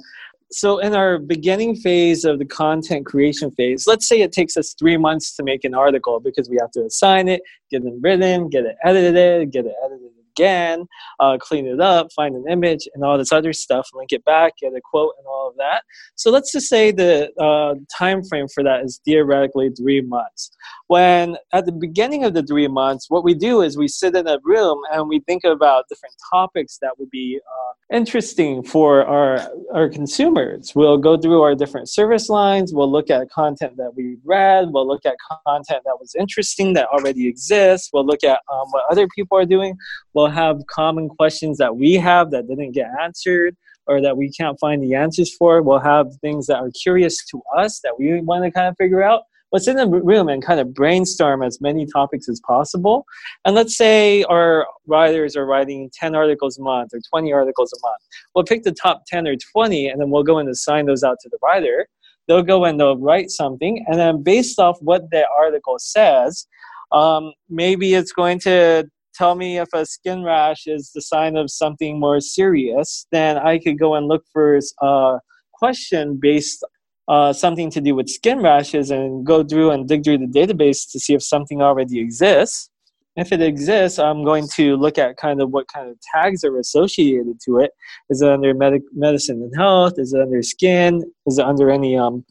So 0.50 0.78
in 0.78 0.94
our 0.94 1.18
beginning 1.18 1.76
phase 1.76 2.24
of 2.24 2.38
the 2.38 2.44
content 2.44 3.06
creation 3.06 3.50
phase 3.52 3.86
let's 3.86 4.06
say 4.06 4.20
it 4.20 4.32
takes 4.32 4.58
us 4.58 4.74
three 4.78 4.98
months 4.98 5.34
to 5.36 5.42
make 5.42 5.64
an 5.64 5.74
article 5.74 6.20
because 6.20 6.50
we 6.50 6.58
have 6.60 6.72
to 6.72 6.84
assign 6.84 7.28
it 7.28 7.40
get 7.70 7.84
it 7.84 7.94
written 8.00 8.50
get 8.50 8.66
it 8.66 8.76
edited 8.84 9.50
get 9.50 9.64
it 9.64 9.74
edited 9.82 10.10
again, 10.36 10.86
uh, 11.20 11.38
clean 11.40 11.66
it 11.66 11.80
up, 11.80 12.08
find 12.14 12.34
an 12.34 12.44
image, 12.48 12.88
and 12.94 13.04
all 13.04 13.18
this 13.18 13.32
other 13.32 13.52
stuff, 13.52 13.88
link 13.94 14.12
it 14.12 14.24
back, 14.24 14.54
get 14.58 14.74
a 14.74 14.80
quote, 14.80 15.14
and 15.18 15.26
all 15.26 15.48
of 15.48 15.56
that. 15.56 15.82
So 16.14 16.30
let's 16.30 16.52
just 16.52 16.68
say 16.68 16.90
the 16.90 17.30
uh, 17.40 17.74
time 17.96 18.22
frame 18.24 18.46
for 18.48 18.62
that 18.64 18.84
is 18.84 19.00
theoretically 19.04 19.70
three 19.70 20.00
months. 20.00 20.50
When 20.88 21.36
at 21.52 21.66
the 21.66 21.72
beginning 21.72 22.24
of 22.24 22.34
the 22.34 22.42
three 22.42 22.68
months, 22.68 23.06
what 23.08 23.24
we 23.24 23.34
do 23.34 23.62
is 23.62 23.76
we 23.76 23.88
sit 23.88 24.14
in 24.14 24.26
a 24.26 24.38
room 24.44 24.78
and 24.92 25.08
we 25.08 25.20
think 25.20 25.44
about 25.44 25.88
different 25.88 26.14
topics 26.30 26.78
that 26.82 26.98
would 26.98 27.10
be 27.10 27.40
uh, 27.40 27.96
interesting 27.96 28.62
for 28.62 29.04
our 29.04 29.48
our 29.74 29.88
consumers. 29.88 30.72
We'll 30.74 30.98
go 30.98 31.16
through 31.16 31.42
our 31.42 31.54
different 31.54 31.88
service 31.88 32.28
lines. 32.28 32.72
We'll 32.74 32.90
look 32.90 33.10
at 33.10 33.30
content 33.30 33.76
that 33.76 33.94
we 33.94 34.16
read. 34.24 34.68
We'll 34.70 34.86
look 34.86 35.04
at 35.06 35.16
content 35.46 35.82
that 35.84 35.96
was 36.00 36.14
interesting 36.18 36.74
that 36.74 36.88
already 36.88 37.28
exists. 37.28 37.90
We'll 37.92 38.06
look 38.06 38.24
at 38.24 38.40
um, 38.52 38.66
what 38.70 38.84
other 38.90 39.06
people 39.14 39.38
are 39.38 39.44
doing. 39.44 39.76
We'll 40.14 40.21
we'll 40.22 40.30
have 40.30 40.64
common 40.68 41.08
questions 41.08 41.58
that 41.58 41.76
we 41.76 41.94
have 41.94 42.30
that 42.30 42.46
didn't 42.46 42.72
get 42.72 42.88
answered 43.02 43.56
or 43.88 44.00
that 44.00 44.16
we 44.16 44.30
can't 44.30 44.58
find 44.60 44.80
the 44.80 44.94
answers 44.94 45.34
for. 45.34 45.60
We'll 45.62 45.80
have 45.80 46.06
things 46.20 46.46
that 46.46 46.58
are 46.58 46.70
curious 46.80 47.24
to 47.26 47.42
us 47.56 47.80
that 47.80 47.98
we 47.98 48.20
want 48.20 48.44
to 48.44 48.52
kind 48.52 48.68
of 48.68 48.76
figure 48.76 49.02
out. 49.02 49.22
Let's 49.50 49.66
in 49.66 49.76
the 49.76 49.88
room 49.88 50.28
and 50.28 50.42
kind 50.42 50.60
of 50.60 50.72
brainstorm 50.72 51.42
as 51.42 51.60
many 51.60 51.86
topics 51.86 52.28
as 52.28 52.40
possible. 52.46 53.04
And 53.44 53.56
let's 53.56 53.76
say 53.76 54.22
our 54.24 54.66
writers 54.86 55.36
are 55.36 55.44
writing 55.44 55.90
10 55.92 56.14
articles 56.14 56.56
a 56.56 56.62
month 56.62 56.94
or 56.94 57.00
20 57.10 57.32
articles 57.32 57.72
a 57.72 57.84
month. 57.84 58.00
We'll 58.34 58.44
pick 58.44 58.62
the 58.62 58.72
top 58.72 59.02
10 59.08 59.26
or 59.26 59.34
20 59.52 59.88
and 59.88 60.00
then 60.00 60.10
we'll 60.10 60.22
go 60.22 60.38
and 60.38 60.48
assign 60.48 60.86
those 60.86 61.02
out 61.02 61.18
to 61.20 61.28
the 61.28 61.38
writer. 61.42 61.88
They'll 62.28 62.42
go 62.42 62.64
and 62.64 62.78
they'll 62.78 62.96
write 62.96 63.30
something. 63.30 63.84
And 63.88 63.98
then 63.98 64.22
based 64.22 64.60
off 64.60 64.78
what 64.80 65.10
the 65.10 65.26
article 65.36 65.74
says, 65.78 66.46
um, 66.92 67.32
maybe 67.50 67.94
it's 67.94 68.12
going 68.12 68.38
to 68.40 68.88
tell 69.14 69.34
me 69.34 69.58
if 69.58 69.68
a 69.72 69.86
skin 69.86 70.22
rash 70.22 70.66
is 70.66 70.90
the 70.94 71.02
sign 71.02 71.36
of 71.36 71.50
something 71.50 71.98
more 71.98 72.20
serious, 72.20 73.06
then 73.12 73.38
I 73.38 73.58
could 73.58 73.78
go 73.78 73.94
and 73.94 74.06
look 74.06 74.24
for 74.32 74.58
a 74.80 75.18
question 75.52 76.18
based 76.20 76.64
uh, 77.08 77.32
something 77.32 77.70
to 77.70 77.80
do 77.80 77.94
with 77.94 78.08
skin 78.08 78.40
rashes 78.40 78.90
and 78.90 79.26
go 79.26 79.42
through 79.42 79.70
and 79.70 79.88
dig 79.88 80.04
through 80.04 80.18
the 80.18 80.26
database 80.26 80.90
to 80.92 81.00
see 81.00 81.14
if 81.14 81.22
something 81.22 81.60
already 81.60 82.00
exists. 82.00 82.70
If 83.16 83.30
it 83.30 83.42
exists, 83.42 83.98
I'm 83.98 84.24
going 84.24 84.48
to 84.54 84.76
look 84.76 84.96
at 84.96 85.18
kind 85.18 85.42
of 85.42 85.50
what 85.50 85.66
kind 85.68 85.90
of 85.90 85.98
tags 86.14 86.44
are 86.44 86.58
associated 86.58 87.40
to 87.44 87.58
it. 87.58 87.72
Is 88.08 88.22
it 88.22 88.28
under 88.28 88.54
medic- 88.54 88.94
medicine 88.94 89.42
and 89.42 89.54
health? 89.54 89.94
Is 89.98 90.14
it 90.14 90.22
under 90.22 90.42
skin? 90.42 91.02
Is 91.26 91.38
it 91.38 91.44
under 91.44 91.70
any 91.70 91.98
um, 91.98 92.24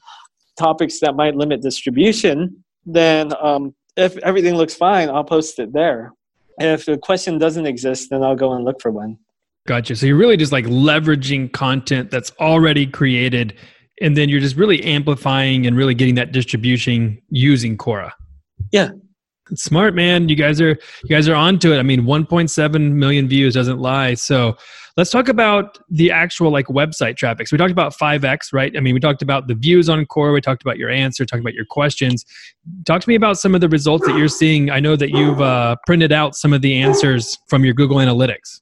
topics 0.57 0.99
that 1.01 1.15
might 1.15 1.35
limit 1.35 1.61
distribution? 1.61 2.63
then 2.85 3.33
um, 3.41 3.75
if 3.97 4.17
everything 4.17 4.55
looks 4.55 4.75
fine, 4.75 5.09
I'll 5.09 5.23
post 5.23 5.59
it 5.59 5.73
there. 5.73 6.13
If 6.59 6.85
the 6.85 6.97
question 6.97 7.37
doesn't 7.37 7.65
exist, 7.65 8.09
then 8.09 8.23
I'll 8.23 8.35
go 8.35 8.53
and 8.53 8.65
look 8.65 8.81
for 8.81 8.91
one. 8.91 9.17
Gotcha. 9.67 9.95
So 9.95 10.05
you're 10.05 10.17
really 10.17 10.37
just 10.37 10.51
like 10.51 10.65
leveraging 10.65 11.51
content 11.51 12.11
that's 12.11 12.31
already 12.39 12.87
created, 12.87 13.55
and 14.01 14.17
then 14.17 14.29
you're 14.29 14.39
just 14.39 14.55
really 14.55 14.83
amplifying 14.83 15.67
and 15.67 15.77
really 15.77 15.93
getting 15.93 16.15
that 16.15 16.31
distribution 16.31 17.21
using 17.29 17.77
Quora. 17.77 18.11
Yeah. 18.71 18.89
Smart 19.53 19.95
man, 19.95 20.29
you 20.29 20.35
guys 20.35 20.61
are 20.61 20.77
you 21.03 21.09
guys 21.09 21.27
are 21.27 21.35
onto 21.35 21.73
it. 21.73 21.79
I 21.79 21.83
mean, 21.83 22.03
1.7 22.03 22.91
million 22.93 23.27
views 23.27 23.53
doesn't 23.53 23.79
lie. 23.79 24.13
So 24.13 24.55
let's 24.97 25.09
talk 25.09 25.27
about 25.27 25.77
the 25.89 26.11
actual 26.11 26.51
like 26.51 26.67
website 26.67 27.17
traffic. 27.17 27.47
So 27.47 27.55
we 27.55 27.57
talked 27.57 27.71
about 27.71 27.93
5x, 27.93 28.53
right? 28.53 28.71
I 28.75 28.79
mean, 28.79 28.93
we 28.93 28.99
talked 28.99 29.21
about 29.21 29.47
the 29.47 29.55
views 29.55 29.89
on 29.89 30.05
Quora 30.05 30.33
We 30.33 30.41
talked 30.41 30.61
about 30.61 30.77
your 30.77 30.89
answer. 30.89 31.25
Talked 31.25 31.41
about 31.41 31.53
your 31.53 31.65
questions. 31.65 32.25
Talk 32.85 33.01
to 33.01 33.09
me 33.09 33.15
about 33.15 33.37
some 33.37 33.55
of 33.55 33.61
the 33.61 33.69
results 33.69 34.05
that 34.07 34.17
you're 34.17 34.27
seeing. 34.27 34.69
I 34.69 34.79
know 34.79 34.95
that 34.95 35.09
you've 35.09 35.41
uh, 35.41 35.75
printed 35.85 36.11
out 36.11 36.35
some 36.35 36.53
of 36.53 36.61
the 36.61 36.79
answers 36.81 37.37
from 37.47 37.65
your 37.65 37.73
Google 37.73 37.97
Analytics. 37.97 38.61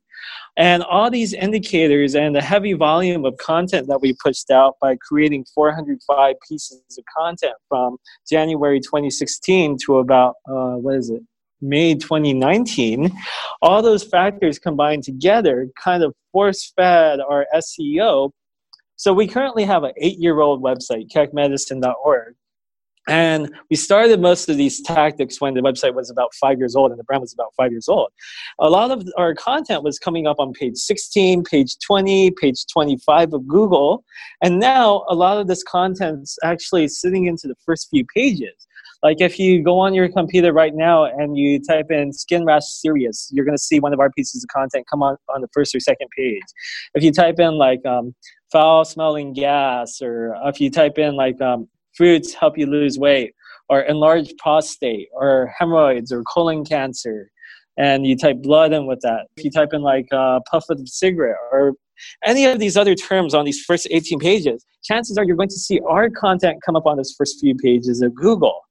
And 0.55 0.83
all 0.83 1.09
these 1.09 1.33
indicators 1.33 2.15
and 2.15 2.35
the 2.35 2.41
heavy 2.41 2.73
volume 2.73 3.25
of 3.25 3.35
content 3.37 3.87
that 3.87 4.01
we 4.01 4.13
pushed 4.23 4.51
out 4.51 4.75
by 4.79 4.95
creating 4.97 5.45
405 5.55 6.35
pieces 6.47 6.83
of 6.97 7.03
content 7.17 7.55
from 7.67 7.97
January 8.29 8.79
2016 8.79 9.77
to 9.85 9.97
about, 9.97 10.35
uh, 10.47 10.75
what 10.75 10.95
is 10.95 11.09
it, 11.09 11.23
May 11.61 11.93
2019, 11.95 13.11
all 13.61 13.81
those 13.81 14.03
factors 14.03 14.57
combined 14.57 15.03
together 15.03 15.69
kind 15.81 16.03
of 16.03 16.13
force 16.31 16.73
fed 16.75 17.19
our 17.19 17.45
SEO 17.55 18.31
so 19.01 19.13
we 19.13 19.25
currently 19.25 19.63
have 19.63 19.83
an 19.83 19.93
eight-year-old 19.97 20.61
website, 20.61 21.09
keckmedicine.org. 21.11 22.35
And 23.07 23.51
we 23.71 23.75
started 23.75 24.21
most 24.21 24.47
of 24.47 24.57
these 24.57 24.79
tactics 24.79 25.41
when 25.41 25.55
the 25.55 25.61
website 25.61 25.95
was 25.95 26.11
about 26.11 26.35
five 26.35 26.59
years 26.59 26.75
old 26.75 26.91
and 26.91 26.99
the 26.99 27.03
brand 27.03 27.21
was 27.21 27.33
about 27.33 27.51
five 27.57 27.71
years 27.71 27.89
old. 27.89 28.09
A 28.59 28.69
lot 28.69 28.91
of 28.91 29.03
our 29.17 29.33
content 29.33 29.81
was 29.81 29.97
coming 29.97 30.27
up 30.27 30.35
on 30.37 30.53
page 30.53 30.77
16, 30.77 31.43
page 31.45 31.79
20, 31.79 32.29
page 32.39 32.67
25 32.71 33.33
of 33.33 33.47
Google. 33.47 34.03
And 34.43 34.59
now 34.59 35.03
a 35.09 35.15
lot 35.15 35.39
of 35.39 35.47
this 35.47 35.63
content 35.63 36.21
is 36.21 36.37
actually 36.43 36.87
sitting 36.87 37.25
into 37.25 37.47
the 37.47 37.55
first 37.65 37.89
few 37.89 38.05
pages. 38.15 38.67
Like 39.03 39.19
if 39.19 39.39
you 39.39 39.63
go 39.63 39.79
on 39.79 39.93
your 39.93 40.09
computer 40.09 40.53
right 40.53 40.75
now 40.75 41.05
and 41.05 41.35
you 41.35 41.59
type 41.59 41.89
in 41.89 42.13
skin 42.13 42.45
rash 42.45 42.65
serious, 42.65 43.29
you're 43.33 43.45
going 43.45 43.57
to 43.57 43.63
see 43.63 43.79
one 43.79 43.93
of 43.93 43.99
our 43.99 44.11
pieces 44.11 44.43
of 44.43 44.49
content 44.49 44.85
come 44.89 45.01
on 45.01 45.17
on 45.33 45.41
the 45.41 45.47
first 45.53 45.73
or 45.73 45.79
second 45.79 46.07
page. 46.15 46.43
If 46.93 47.03
you 47.03 47.11
type 47.11 47.39
in 47.39 47.55
like 47.55 47.83
um, 47.85 48.13
foul 48.51 48.85
smelling 48.85 49.33
gas, 49.33 50.01
or 50.01 50.35
if 50.45 50.61
you 50.61 50.69
type 50.69 50.97
in 50.97 51.15
like 51.15 51.41
um, 51.41 51.67
fruits 51.95 52.33
help 52.33 52.57
you 52.57 52.67
lose 52.67 52.99
weight, 52.99 53.33
or 53.69 53.81
enlarged 53.81 54.37
prostate, 54.37 55.07
or 55.13 55.51
hemorrhoids, 55.57 56.11
or 56.11 56.23
colon 56.23 56.63
cancer, 56.63 57.31
and 57.77 58.05
you 58.05 58.15
type 58.15 58.37
blood 58.41 58.73
in 58.73 58.85
with 58.85 58.99
that. 59.01 59.27
If 59.37 59.45
you 59.45 59.51
type 59.51 59.69
in 59.73 59.81
like 59.81 60.07
uh, 60.11 60.41
puff 60.51 60.65
of 60.69 60.87
cigarette, 60.87 61.37
or 61.51 61.73
any 62.23 62.45
of 62.45 62.59
these 62.59 62.77
other 62.77 62.95
terms 62.95 63.33
on 63.33 63.45
these 63.45 63.63
first 63.63 63.87
18 63.89 64.19
pages, 64.19 64.65
chances 64.83 65.17
are 65.17 65.23
you're 65.23 65.35
going 65.35 65.49
to 65.49 65.55
see 65.55 65.79
our 65.87 66.09
content 66.09 66.61
come 66.63 66.75
up 66.75 66.85
on 66.85 66.97
those 66.97 67.13
first 67.17 67.39
few 67.39 67.55
pages 67.55 68.01
of 68.01 68.13
Google. 68.13 68.61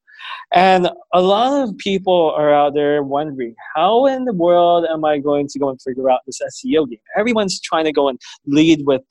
And 0.53 0.89
a 1.13 1.23
lot 1.23 1.63
of 1.63 1.77
people 1.79 2.33
are 2.37 2.53
out 2.53 2.75
there 2.75 3.03
wondering, 3.03 3.55
how 3.75 4.07
in 4.07 4.25
the 4.25 4.33
world 4.33 4.87
am 4.91 5.05
I 5.05 5.19
going 5.19 5.47
to 5.49 5.59
go 5.59 5.69
and 5.69 5.81
figure 5.81 6.11
out 6.11 6.21
this 6.27 6.41
SEO 6.41 6.89
game? 6.89 6.99
Everyone's 7.17 7.61
trying 7.61 7.85
to 7.85 7.93
go 7.93 8.09
and 8.09 8.19
lead 8.47 8.83
with 8.85 9.03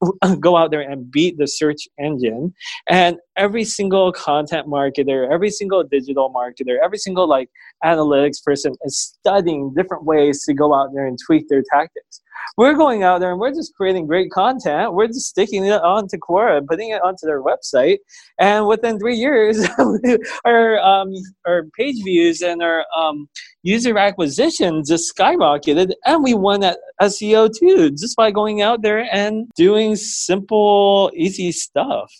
go 0.40 0.56
out 0.56 0.70
there 0.70 0.80
and 0.80 1.10
beat 1.10 1.38
the 1.38 1.46
search 1.46 1.88
engine 1.98 2.52
and 2.88 3.16
every 3.36 3.64
single 3.64 4.12
content 4.12 4.66
marketer 4.66 5.30
every 5.32 5.50
single 5.50 5.82
digital 5.82 6.30
marketer 6.30 6.76
every 6.84 6.98
single 6.98 7.26
like 7.26 7.48
analytics 7.84 8.42
person 8.44 8.74
is 8.84 8.98
studying 8.98 9.72
different 9.74 10.04
ways 10.04 10.44
to 10.44 10.52
go 10.52 10.74
out 10.74 10.90
there 10.92 11.06
and 11.06 11.18
tweak 11.24 11.48
their 11.48 11.62
tactics 11.72 12.20
we're 12.56 12.74
going 12.74 13.02
out 13.02 13.20
there 13.20 13.32
and 13.32 13.40
we're 13.40 13.52
just 13.52 13.74
creating 13.74 14.06
great 14.06 14.30
content 14.30 14.92
we're 14.92 15.06
just 15.06 15.28
sticking 15.28 15.64
it 15.64 15.82
onto 15.82 16.16
quora 16.16 16.58
and 16.58 16.66
putting 16.66 16.90
it 16.90 17.02
onto 17.02 17.26
their 17.26 17.42
website 17.42 17.98
and 18.38 18.66
within 18.66 18.98
three 18.98 19.16
years 19.16 19.66
our 20.44 20.78
um, 20.80 21.12
our 21.46 21.64
page 21.76 22.02
views 22.04 22.42
and 22.42 22.62
our 22.62 22.84
um, 22.96 23.28
user 23.62 23.96
acquisition 23.98 24.82
just 24.84 25.12
skyrocketed 25.16 25.92
and 26.04 26.22
we 26.22 26.34
won 26.34 26.62
at 26.62 26.78
SEO 27.02 27.50
too 27.58 27.90
just 27.90 28.16
by 28.16 28.30
going 28.30 28.62
out 28.62 28.82
there 28.82 29.08
and 29.12 29.48
doing 29.56 29.96
simple 29.96 31.10
easy 31.14 31.52
stuff. 31.52 32.12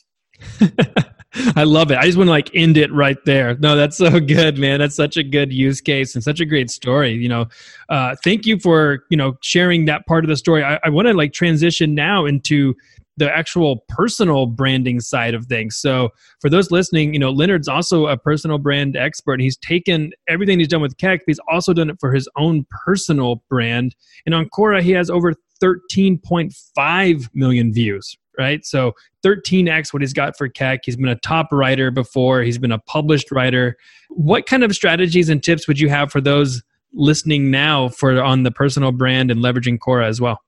I 1.57 1.65
love 1.65 1.91
it. 1.91 1.99
I 1.99 2.05
just 2.05 2.17
want 2.17 2.29
to 2.29 2.33
like 2.33 2.51
end 2.55 2.77
it 2.77 2.93
right 2.93 3.19
there. 3.25 3.57
No, 3.59 3.77
that's 3.77 3.97
so 3.97 4.21
good, 4.21 4.59
man. 4.59 4.81
That's 4.81 4.97
such 4.97 5.17
a 5.17 5.23
good 5.23 5.53
use 5.53 5.81
case 5.81 6.15
and 6.15 6.23
such 6.23 6.41
a 6.41 6.45
great 6.45 6.71
story. 6.71 7.13
You 7.13 7.29
know, 7.29 7.47
uh, 7.89 8.17
thank 8.25 8.47
you 8.47 8.59
for 8.59 9.05
you 9.11 9.17
know 9.17 9.37
sharing 9.43 9.85
that 9.87 10.07
part 10.07 10.25
of 10.25 10.29
the 10.29 10.37
story. 10.37 10.65
I, 10.65 10.79
I 10.85 10.89
want 10.89 11.09
to 11.09 11.15
like 11.15 11.33
transition 11.33 11.95
now 11.95 12.27
into 12.27 12.75
the 13.17 13.35
actual 13.35 13.85
personal 13.89 14.47
branding 14.47 15.01
side 15.01 15.35
of 15.35 15.47
things. 15.47 15.77
So 15.77 16.11
for 16.41 16.51
those 16.51 16.71
listening, 16.71 17.15
you 17.15 17.19
know, 17.19 17.31
Leonard's 17.31 17.69
also 17.69 18.07
a 18.07 18.17
personal 18.17 18.59
brand 18.59 18.97
expert. 18.97 19.41
He's 19.41 19.57
taken 19.57 20.13
everything 20.29 20.59
he's 20.59 20.69
done 20.69 20.83
with 20.83 20.99
Keck, 20.99 21.21
he's 21.27 21.41
also 21.51 21.73
done 21.73 21.91
it 21.91 21.97
for 21.99 22.13
his 22.13 22.29
own 22.37 22.67
personal 22.85 23.43
brand. 23.49 23.95
And 24.27 24.35
on 24.35 24.49
Quora, 24.51 24.83
he 24.83 24.93
has 24.93 25.09
over 25.09 25.35
13.5 25.63 27.29
million 27.35 27.73
views, 27.73 28.17
right? 28.39 28.65
So 28.65 28.93
13x 29.25 29.93
what 29.93 30.03
he's 30.03 30.13
got 30.13 30.37
for 30.37 30.49
Keck. 30.49 30.81
He's 30.85 30.97
been 30.97 31.09
a 31.09 31.17
top 31.17 31.49
writer 31.53 31.91
before, 31.91 32.43
he's 32.43 32.59
been 32.59 32.73
a 32.73 32.79
published 32.79 33.31
writer. 33.31 33.77
What 34.11 34.47
kind 34.47 34.63
of 34.63 34.75
strategies 34.75 35.29
and 35.29 35.43
tips 35.43 35.67
would 35.69 35.81
you 35.81 35.89
have 35.89 36.11
for 36.11 36.21
those 36.21 36.63
listening 36.93 37.51
now 37.51 37.89
for 37.89 38.23
on 38.23 38.43
the 38.43 38.51
personal 38.51 38.93
brand 38.93 39.31
and 39.31 39.41
leveraging 39.43 39.79
Quora 39.79 40.07
as 40.07 40.21
well? 40.21 40.41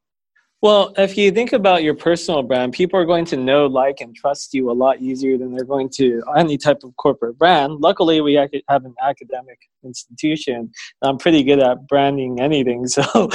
Well, 0.60 0.92
if 0.98 1.16
you 1.16 1.30
think 1.30 1.52
about 1.52 1.84
your 1.84 1.94
personal 1.94 2.42
brand, 2.42 2.72
people 2.72 2.98
are 2.98 3.04
going 3.04 3.24
to 3.26 3.36
know, 3.36 3.66
like, 3.66 4.00
and 4.00 4.12
trust 4.12 4.52
you 4.52 4.68
a 4.68 4.72
lot 4.72 5.00
easier 5.00 5.38
than 5.38 5.54
they're 5.54 5.64
going 5.64 5.88
to 5.90 6.20
any 6.36 6.58
type 6.58 6.78
of 6.82 6.96
corporate 6.96 7.38
brand. 7.38 7.74
Luckily, 7.74 8.20
we 8.20 8.34
have 8.34 8.84
an 8.84 8.94
academic 9.00 9.60
institution. 9.84 10.72
I'm 11.00 11.16
pretty 11.16 11.44
good 11.44 11.60
at 11.60 11.86
branding 11.86 12.40
anything, 12.40 12.86
so 12.88 13.28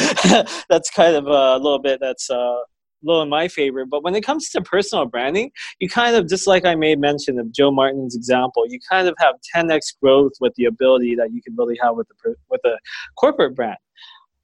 that's 0.67 0.89
kind 0.89 1.15
of 1.15 1.27
a 1.27 1.55
little 1.63 1.79
bit 1.79 2.01
that's 2.01 2.29
uh, 2.29 2.57
low 3.03 3.21
in 3.21 3.29
my 3.29 3.47
favor. 3.47 3.85
But 3.85 4.03
when 4.03 4.15
it 4.15 4.21
comes 4.21 4.49
to 4.49 4.61
personal 4.61 5.05
branding, 5.05 5.51
you 5.79 5.89
kind 5.89 6.15
of 6.15 6.27
just 6.27 6.47
like 6.47 6.65
I 6.65 6.75
made 6.75 6.99
mention 6.99 7.39
of 7.39 7.51
Joe 7.51 7.71
Martin's 7.71 8.15
example, 8.15 8.65
you 8.67 8.79
kind 8.89 9.07
of 9.07 9.15
have 9.19 9.35
10x 9.55 9.99
growth 10.01 10.33
with 10.39 10.53
the 10.55 10.65
ability 10.65 11.15
that 11.15 11.31
you 11.33 11.41
can 11.41 11.55
really 11.55 11.77
have 11.81 11.95
with 11.95 12.07
the 12.07 12.35
with 12.49 12.61
a 12.65 12.77
corporate 13.17 13.55
brand. 13.55 13.77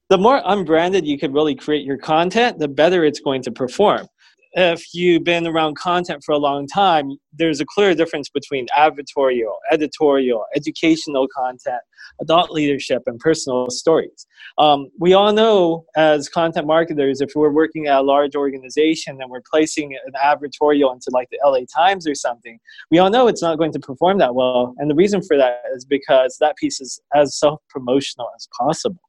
The 0.10 0.18
more 0.18 0.42
unbranded 0.46 1.06
you 1.06 1.20
can 1.20 1.32
really 1.32 1.54
create 1.54 1.86
your 1.86 1.98
content, 1.98 2.58
the 2.58 2.68
better 2.68 3.06
it's 3.06 3.20
going 3.20 3.44
to 3.44 3.52
perform 3.52 4.08
if 4.54 4.94
you've 4.94 5.24
been 5.24 5.46
around 5.46 5.78
content 5.78 6.24
for 6.24 6.32
a 6.32 6.38
long 6.38 6.68
time, 6.68 7.18
there's 7.34 7.60
a 7.62 7.66
clear 7.66 7.94
difference 7.94 8.30
between 8.30 8.66
advertorial, 8.78 9.54
editorial, 9.72 10.46
educational 10.56 11.28
content, 11.28 11.82
thought 12.26 12.52
leadership, 12.52 13.04
and 13.06 13.20
personal 13.20 13.70
stories. 13.70 14.26
Um, 14.58 14.90
we 15.00 15.14
all 15.14 15.32
know 15.32 15.86
as 15.96 16.28
content 16.30 16.66
marketers, 16.66 17.22
if 17.22 17.32
we're 17.36 17.52
working 17.52 17.88
at 17.88 18.00
a 18.00 18.02
large 18.02 18.36
organization 18.36 19.22
and 19.22 19.30
we're 19.30 19.44
placing 19.50 19.96
an 20.06 20.14
advertorial 20.22 20.94
into 20.94 21.10
like 21.12 21.30
the 21.30 21.40
LA 21.46 21.60
Times 21.76 22.08
or 22.08 22.16
something, 22.16 22.60
we 22.90 22.98
all 22.98 23.10
know 23.10 23.28
it's 23.28 23.44
not 23.44 23.58
going 23.58 23.72
to 23.74 23.80
perform 23.80 24.18
that 24.18 24.34
well. 24.34 24.74
And 24.80 24.90
the 24.90 24.96
reason 24.96 25.22
for 25.22 25.38
that 25.38 25.62
is 25.76 25.86
because 25.86 26.38
that 26.40 26.58
piece 26.58 26.82
is 26.82 27.00
as 27.14 27.38
self 27.38 27.62
promotional 27.70 28.30
as 28.36 28.48
possible 28.60 29.02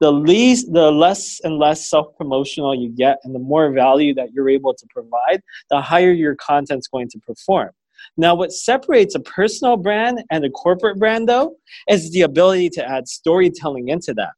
the 0.00 0.10
least 0.10 0.72
the 0.72 0.90
less 0.90 1.40
and 1.44 1.58
less 1.58 1.88
self-promotional 1.88 2.74
you 2.74 2.90
get 2.90 3.18
and 3.24 3.34
the 3.34 3.38
more 3.38 3.72
value 3.72 4.14
that 4.14 4.32
you're 4.32 4.48
able 4.48 4.74
to 4.74 4.86
provide 4.90 5.40
the 5.70 5.80
higher 5.80 6.12
your 6.12 6.36
content's 6.36 6.88
going 6.88 7.08
to 7.08 7.18
perform. 7.20 7.70
Now 8.16 8.34
what 8.34 8.52
separates 8.52 9.14
a 9.14 9.20
personal 9.20 9.76
brand 9.76 10.22
and 10.30 10.44
a 10.44 10.50
corporate 10.50 10.98
brand 10.98 11.28
though 11.28 11.56
is 11.88 12.10
the 12.12 12.22
ability 12.22 12.70
to 12.70 12.88
add 12.88 13.08
storytelling 13.08 13.88
into 13.88 14.12
that. 14.14 14.32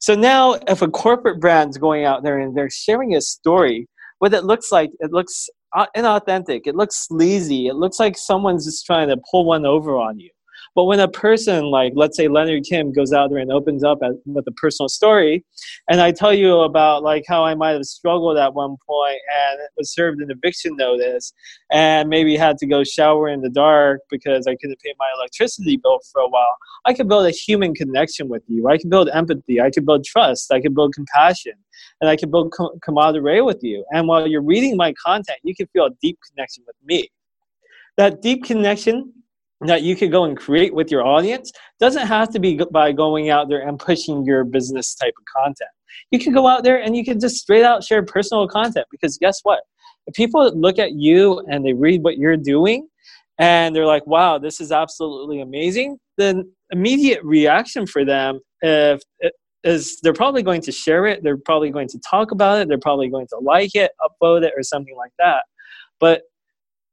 So 0.00 0.14
now 0.14 0.54
if 0.68 0.82
a 0.82 0.88
corporate 0.88 1.40
brand's 1.40 1.78
going 1.78 2.04
out 2.04 2.22
there 2.22 2.38
and 2.38 2.56
they're 2.56 2.70
sharing 2.70 3.14
a 3.14 3.20
story 3.20 3.88
what 4.18 4.32
it 4.32 4.44
looks 4.44 4.70
like 4.70 4.90
it 5.00 5.10
looks 5.10 5.48
inauthentic 5.96 6.60
it 6.66 6.76
looks 6.76 7.08
sleazy 7.08 7.66
it 7.66 7.74
looks 7.74 7.98
like 7.98 8.16
someone's 8.16 8.64
just 8.64 8.86
trying 8.86 9.08
to 9.08 9.16
pull 9.28 9.44
one 9.44 9.66
over 9.66 9.96
on 9.96 10.18
you 10.20 10.30
but 10.74 10.84
when 10.84 11.00
a 11.00 11.08
person 11.08 11.64
like, 11.64 11.92
let's 11.96 12.16
say 12.16 12.28
Leonard 12.28 12.64
Kim 12.64 12.92
goes 12.92 13.12
out 13.12 13.30
there 13.30 13.38
and 13.38 13.52
opens 13.52 13.84
up 13.84 13.98
at, 14.02 14.12
with 14.26 14.46
a 14.46 14.52
personal 14.52 14.88
story, 14.88 15.44
and 15.88 16.00
I 16.00 16.12
tell 16.12 16.32
you 16.32 16.60
about 16.60 17.02
like 17.02 17.24
how 17.28 17.44
I 17.44 17.54
might 17.54 17.72
have 17.72 17.84
struggled 17.84 18.38
at 18.38 18.54
one 18.54 18.76
point 18.86 19.18
and 19.34 19.58
was 19.76 19.92
served 19.92 20.20
an 20.20 20.30
eviction 20.30 20.76
notice, 20.76 21.32
and 21.70 22.08
maybe 22.08 22.36
had 22.36 22.58
to 22.58 22.66
go 22.66 22.84
shower 22.84 23.28
in 23.28 23.40
the 23.40 23.50
dark 23.50 24.00
because 24.10 24.46
I 24.46 24.56
couldn't 24.56 24.80
pay 24.80 24.94
my 24.98 25.06
electricity 25.16 25.76
bill 25.76 26.00
for 26.12 26.22
a 26.22 26.28
while. 26.28 26.56
I 26.84 26.94
could 26.94 27.08
build 27.08 27.26
a 27.26 27.30
human 27.30 27.74
connection 27.74 28.28
with 28.28 28.42
you. 28.48 28.68
I 28.68 28.78
could 28.78 28.90
build 28.90 29.08
empathy. 29.12 29.60
I 29.60 29.70
could 29.70 29.86
build 29.86 30.04
trust. 30.04 30.52
I 30.52 30.60
could 30.60 30.74
build 30.74 30.94
compassion 30.94 31.54
and 32.00 32.10
I 32.10 32.16
can 32.16 32.30
build 32.30 32.52
com- 32.52 32.78
camaraderie 32.82 33.42
with 33.42 33.62
you. 33.62 33.84
And 33.92 34.08
while 34.08 34.26
you're 34.26 34.42
reading 34.42 34.76
my 34.76 34.92
content, 34.94 35.38
you 35.42 35.54
can 35.54 35.66
feel 35.68 35.86
a 35.86 35.90
deep 36.00 36.18
connection 36.28 36.64
with 36.66 36.76
me. 36.84 37.10
That 37.96 38.22
deep 38.22 38.44
connection 38.44 39.12
that 39.66 39.82
you 39.82 39.96
could 39.96 40.10
go 40.10 40.24
and 40.24 40.36
create 40.36 40.74
with 40.74 40.90
your 40.90 41.04
audience 41.04 41.52
doesn't 41.78 42.06
have 42.06 42.30
to 42.30 42.40
be 42.40 42.60
by 42.70 42.92
going 42.92 43.30
out 43.30 43.48
there 43.48 43.66
and 43.66 43.78
pushing 43.78 44.24
your 44.24 44.44
business 44.44 44.94
type 44.94 45.14
of 45.18 45.24
content. 45.42 45.70
You 46.10 46.18
can 46.18 46.32
go 46.32 46.46
out 46.46 46.64
there 46.64 46.80
and 46.80 46.96
you 46.96 47.04
can 47.04 47.20
just 47.20 47.36
straight 47.36 47.64
out 47.64 47.84
share 47.84 48.02
personal 48.02 48.48
content 48.48 48.86
because 48.90 49.18
guess 49.18 49.40
what? 49.42 49.60
If 50.06 50.14
people 50.14 50.50
look 50.58 50.78
at 50.78 50.92
you 50.92 51.40
and 51.50 51.64
they 51.64 51.72
read 51.72 52.02
what 52.02 52.16
you're 52.16 52.36
doing 52.36 52.88
and 53.38 53.74
they're 53.74 53.86
like, 53.86 54.06
wow, 54.06 54.38
this 54.38 54.60
is 54.60 54.72
absolutely 54.72 55.40
amazing, 55.40 55.98
then 56.18 56.50
immediate 56.70 57.22
reaction 57.22 57.86
for 57.86 58.04
them 58.04 58.40
if, 58.62 59.00
is 59.64 60.00
they're 60.02 60.12
probably 60.12 60.42
going 60.42 60.60
to 60.62 60.72
share 60.72 61.06
it, 61.06 61.22
they're 61.22 61.36
probably 61.36 61.70
going 61.70 61.88
to 61.88 62.00
talk 62.08 62.32
about 62.32 62.60
it, 62.60 62.68
they're 62.68 62.78
probably 62.78 63.08
going 63.08 63.26
to 63.28 63.38
like 63.38 63.74
it, 63.74 63.92
upload 64.00 64.42
it, 64.42 64.52
or 64.56 64.62
something 64.62 64.96
like 64.96 65.12
that. 65.18 65.44
But 66.00 66.22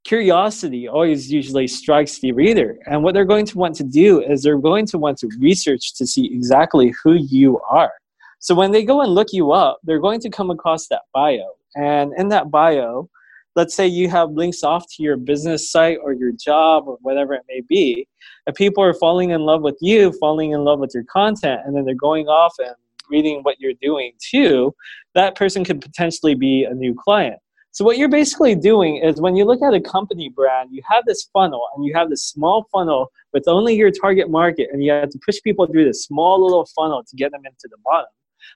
curiosity 0.03 0.87
always 0.87 1.31
usually 1.31 1.67
strikes 1.67 2.19
the 2.19 2.31
reader. 2.31 2.77
And 2.85 3.03
what 3.03 3.13
they're 3.13 3.25
going 3.25 3.45
to 3.47 3.57
want 3.57 3.75
to 3.75 3.83
do 3.83 4.21
is 4.21 4.41
they're 4.41 4.57
going 4.57 4.85
to 4.87 4.97
want 4.97 5.17
to 5.19 5.29
research 5.39 5.93
to 5.95 6.07
see 6.07 6.25
exactly 6.33 6.93
who 7.03 7.13
you 7.13 7.59
are. 7.69 7.91
So 8.39 8.55
when 8.55 8.71
they 8.71 8.83
go 8.83 9.01
and 9.01 9.13
look 9.13 9.27
you 9.33 9.51
up, 9.51 9.79
they're 9.83 9.99
going 9.99 10.21
to 10.21 10.29
come 10.29 10.49
across 10.49 10.87
that 10.87 11.01
bio. 11.13 11.55
And 11.75 12.13
in 12.17 12.29
that 12.29 12.49
bio, 12.49 13.09
let's 13.55 13.75
say 13.75 13.85
you 13.85 14.09
have 14.09 14.31
links 14.31 14.63
off 14.63 14.85
to 14.95 15.03
your 15.03 15.17
business 15.17 15.69
site 15.69 15.97
or 16.01 16.13
your 16.13 16.31
job 16.31 16.87
or 16.87 16.97
whatever 17.01 17.33
it 17.33 17.43
may 17.49 17.61
be. 17.67 18.07
If 18.47 18.55
people 18.55 18.83
are 18.83 18.93
falling 18.93 19.31
in 19.31 19.41
love 19.41 19.61
with 19.61 19.77
you, 19.81 20.13
falling 20.13 20.51
in 20.51 20.63
love 20.63 20.79
with 20.79 20.91
your 20.93 21.03
content, 21.03 21.61
and 21.65 21.75
then 21.75 21.83
they're 21.83 21.95
going 21.95 22.27
off 22.27 22.55
and 22.59 22.73
reading 23.09 23.41
what 23.41 23.59
you're 23.59 23.73
doing 23.81 24.13
too, 24.19 24.73
that 25.15 25.35
person 25.35 25.65
could 25.65 25.81
potentially 25.81 26.35
be 26.35 26.63
a 26.63 26.73
new 26.73 26.95
client. 26.95 27.39
So 27.71 27.85
what 27.85 27.97
you're 27.97 28.09
basically 28.09 28.55
doing 28.55 28.97
is 28.97 29.21
when 29.21 29.35
you 29.35 29.45
look 29.45 29.61
at 29.61 29.73
a 29.73 29.79
company 29.79 30.29
brand, 30.29 30.69
you 30.71 30.81
have 30.89 31.05
this 31.05 31.29
funnel 31.31 31.61
and 31.75 31.85
you 31.85 31.93
have 31.95 32.09
this 32.09 32.23
small 32.23 32.65
funnel 32.71 33.11
with 33.31 33.43
only 33.47 33.75
your 33.75 33.91
target 33.91 34.29
market 34.29 34.69
and 34.71 34.83
you 34.83 34.91
have 34.91 35.09
to 35.09 35.19
push 35.23 35.39
people 35.43 35.67
through 35.67 35.85
this 35.85 36.03
small 36.03 36.43
little 36.43 36.67
funnel 36.75 37.03
to 37.07 37.15
get 37.15 37.31
them 37.31 37.41
into 37.45 37.67
the 37.69 37.77
bottom. 37.85 38.09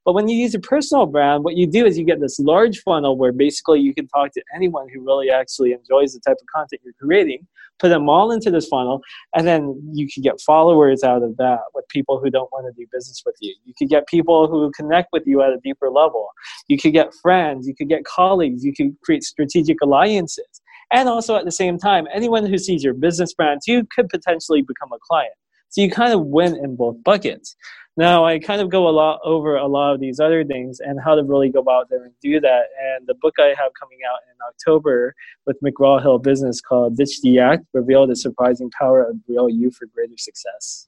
But 0.04 0.13
when 0.13 0.28
you 0.28 0.36
use 0.36 0.56
a 0.56 0.60
personal 0.60 1.06
brand, 1.06 1.43
what 1.43 1.56
you 1.56 1.67
do 1.67 1.86
is 1.86 1.97
you 1.97 2.06
get 2.06 2.19
this 2.19 2.39
large 2.39 2.80
funnel 2.80 3.17
where 3.17 3.32
basically 3.32 3.82
you 3.82 3.93
can 3.93 4.08
talk 4.08 4.32
to 4.34 4.43
anyone 4.56 4.88
who 4.91 5.02
really 5.02 5.30
actually 5.30 5.73
enjoys 5.73 6.13
the 6.13 6.19
type 6.19 6.38
of 6.41 6.47
content 6.54 6.82
you're 6.84 6.93
creating, 6.99 7.45
put 7.80 7.90
them 7.90 8.10
all 8.10 8.32
into 8.32 8.50
this 8.52 8.68
funnel, 8.68 9.02
and 9.36 9.48
then 9.48 9.82
you 9.94 10.08
can 10.14 10.24
get 10.24 10.40
followers 10.42 11.04
out 11.04 11.24
of 11.24 11.38
that 11.38 11.60
with 11.74 11.88
people 11.90 12.20
who 12.20 12.30
don't 12.30 12.52
want 12.52 12.66
to 12.66 12.72
do 12.80 12.88
business 12.92 13.22
with 13.26 13.36
you. 13.42 13.56
You 13.66 13.74
could 13.78 13.90
get 13.90 14.08
people 14.08 14.48
who 14.48 14.72
connect 14.72 15.10
with 15.12 15.24
you 15.26 15.42
at 15.42 15.50
a 15.50 15.58
deeper 15.64 15.90
level. 15.90 16.30
You 16.68 16.78
could 16.78 16.94
get 16.94 17.14
friends, 17.22 17.68
you 17.68 17.76
could 17.76 17.90
get 17.90 18.06
colleagues, 18.06 18.64
you 18.64 18.74
could 18.74 18.96
create 19.04 19.24
strategic 19.24 19.78
alliances. 19.82 20.62
And 20.92 21.10
also 21.10 21.36
at 21.36 21.46
the 21.46 21.52
same 21.52 21.78
time, 21.78 22.08
anyone 22.14 22.46
who 22.46 22.58
sees 22.58 22.84
your 22.84 22.94
business 22.94 23.34
brand 23.34 23.62
too 23.66 23.88
could 23.96 24.10
potentially 24.10 24.62
become 24.62 24.92
a 24.94 25.00
client. 25.02 25.34
So 25.70 25.82
you 25.82 25.90
kind 25.90 26.14
of 26.14 26.28
win 26.28 26.56
in 26.56 26.76
both 26.76 27.04
buckets. 27.04 27.56
Now, 27.95 28.25
I 28.25 28.39
kind 28.39 28.60
of 28.60 28.69
go 28.69 28.88
a 28.88 28.89
lot 28.89 29.19
over 29.23 29.56
a 29.56 29.67
lot 29.67 29.93
of 29.93 29.99
these 29.99 30.19
other 30.19 30.43
things 30.43 30.79
and 30.79 30.99
how 30.99 31.13
to 31.13 31.23
really 31.23 31.49
go 31.49 31.63
out 31.69 31.89
there 31.89 32.03
and 32.03 32.13
do 32.23 32.39
that. 32.39 32.63
And 32.82 33.06
the 33.06 33.13
book 33.13 33.36
I 33.39 33.53
have 33.56 33.71
coming 33.79 33.99
out 34.10 34.19
in 34.32 34.36
October 34.47 35.13
with 35.45 35.58
McGraw 35.63 36.01
Hill 36.01 36.17
Business 36.17 36.60
called 36.60 36.97
Ditch 36.97 37.21
the 37.21 37.39
Act 37.39 37.65
Reveal 37.71 38.08
the 38.08 38.15
Surprising 38.15 38.71
Power 38.71 39.03
of 39.03 39.17
Real 39.27 39.47
You 39.47 39.69
for 39.69 39.86
Greater 39.86 40.17
Success. 40.17 40.88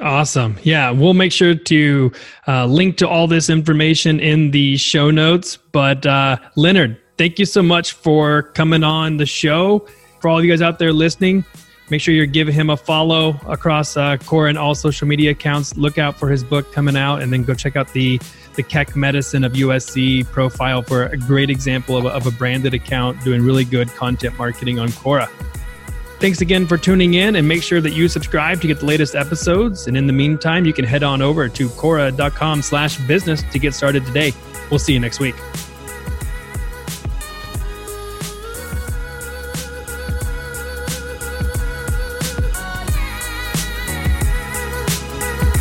Awesome. 0.00 0.56
Yeah, 0.62 0.92
we'll 0.92 1.12
make 1.12 1.32
sure 1.32 1.54
to 1.54 2.12
uh, 2.46 2.66
link 2.66 2.96
to 2.98 3.08
all 3.08 3.26
this 3.26 3.50
information 3.50 4.20
in 4.20 4.52
the 4.52 4.76
show 4.76 5.10
notes. 5.10 5.56
But 5.56 6.06
uh, 6.06 6.38
Leonard, 6.56 6.98
thank 7.18 7.38
you 7.38 7.44
so 7.44 7.62
much 7.62 7.92
for 7.92 8.44
coming 8.54 8.82
on 8.82 9.16
the 9.18 9.26
show. 9.26 9.86
For 10.20 10.28
all 10.28 10.38
of 10.38 10.44
you 10.44 10.50
guys 10.50 10.62
out 10.62 10.78
there 10.78 10.92
listening, 10.92 11.44
Make 11.90 12.00
sure 12.02 12.12
you're 12.12 12.26
giving 12.26 12.54
him 12.54 12.70
a 12.70 12.76
follow 12.76 13.40
across 13.46 13.96
uh, 13.96 14.16
Quora 14.18 14.50
and 14.50 14.58
all 14.58 14.74
social 14.74 15.08
media 15.08 15.30
accounts. 15.30 15.76
Look 15.76 15.96
out 15.96 16.18
for 16.18 16.28
his 16.28 16.44
book 16.44 16.72
coming 16.72 16.96
out, 16.96 17.22
and 17.22 17.32
then 17.32 17.44
go 17.44 17.54
check 17.54 17.76
out 17.76 17.92
the 17.92 18.20
the 18.54 18.62
Keck 18.62 18.96
Medicine 18.96 19.44
of 19.44 19.52
USC 19.52 20.26
profile 20.26 20.82
for 20.82 21.04
a 21.04 21.16
great 21.16 21.48
example 21.48 21.96
of 21.96 22.06
a, 22.06 22.08
of 22.08 22.26
a 22.26 22.32
branded 22.32 22.74
account 22.74 23.22
doing 23.22 23.40
really 23.40 23.64
good 23.64 23.88
content 23.90 24.36
marketing 24.36 24.80
on 24.80 24.88
Quora. 24.88 25.28
Thanks 26.18 26.40
again 26.40 26.66
for 26.66 26.76
tuning 26.76 27.14
in, 27.14 27.36
and 27.36 27.46
make 27.46 27.62
sure 27.62 27.80
that 27.80 27.92
you 27.92 28.08
subscribe 28.08 28.60
to 28.60 28.66
get 28.66 28.80
the 28.80 28.86
latest 28.86 29.14
episodes. 29.14 29.86
And 29.86 29.96
in 29.96 30.08
the 30.08 30.12
meantime, 30.12 30.64
you 30.66 30.72
can 30.72 30.84
head 30.84 31.04
on 31.04 31.22
over 31.22 31.48
to 31.48 31.68
Quora.com/business 31.68 33.44
to 33.44 33.58
get 33.58 33.74
started 33.74 34.04
today. 34.04 34.32
We'll 34.70 34.80
see 34.80 34.92
you 34.92 35.00
next 35.00 35.20
week. 35.20 35.36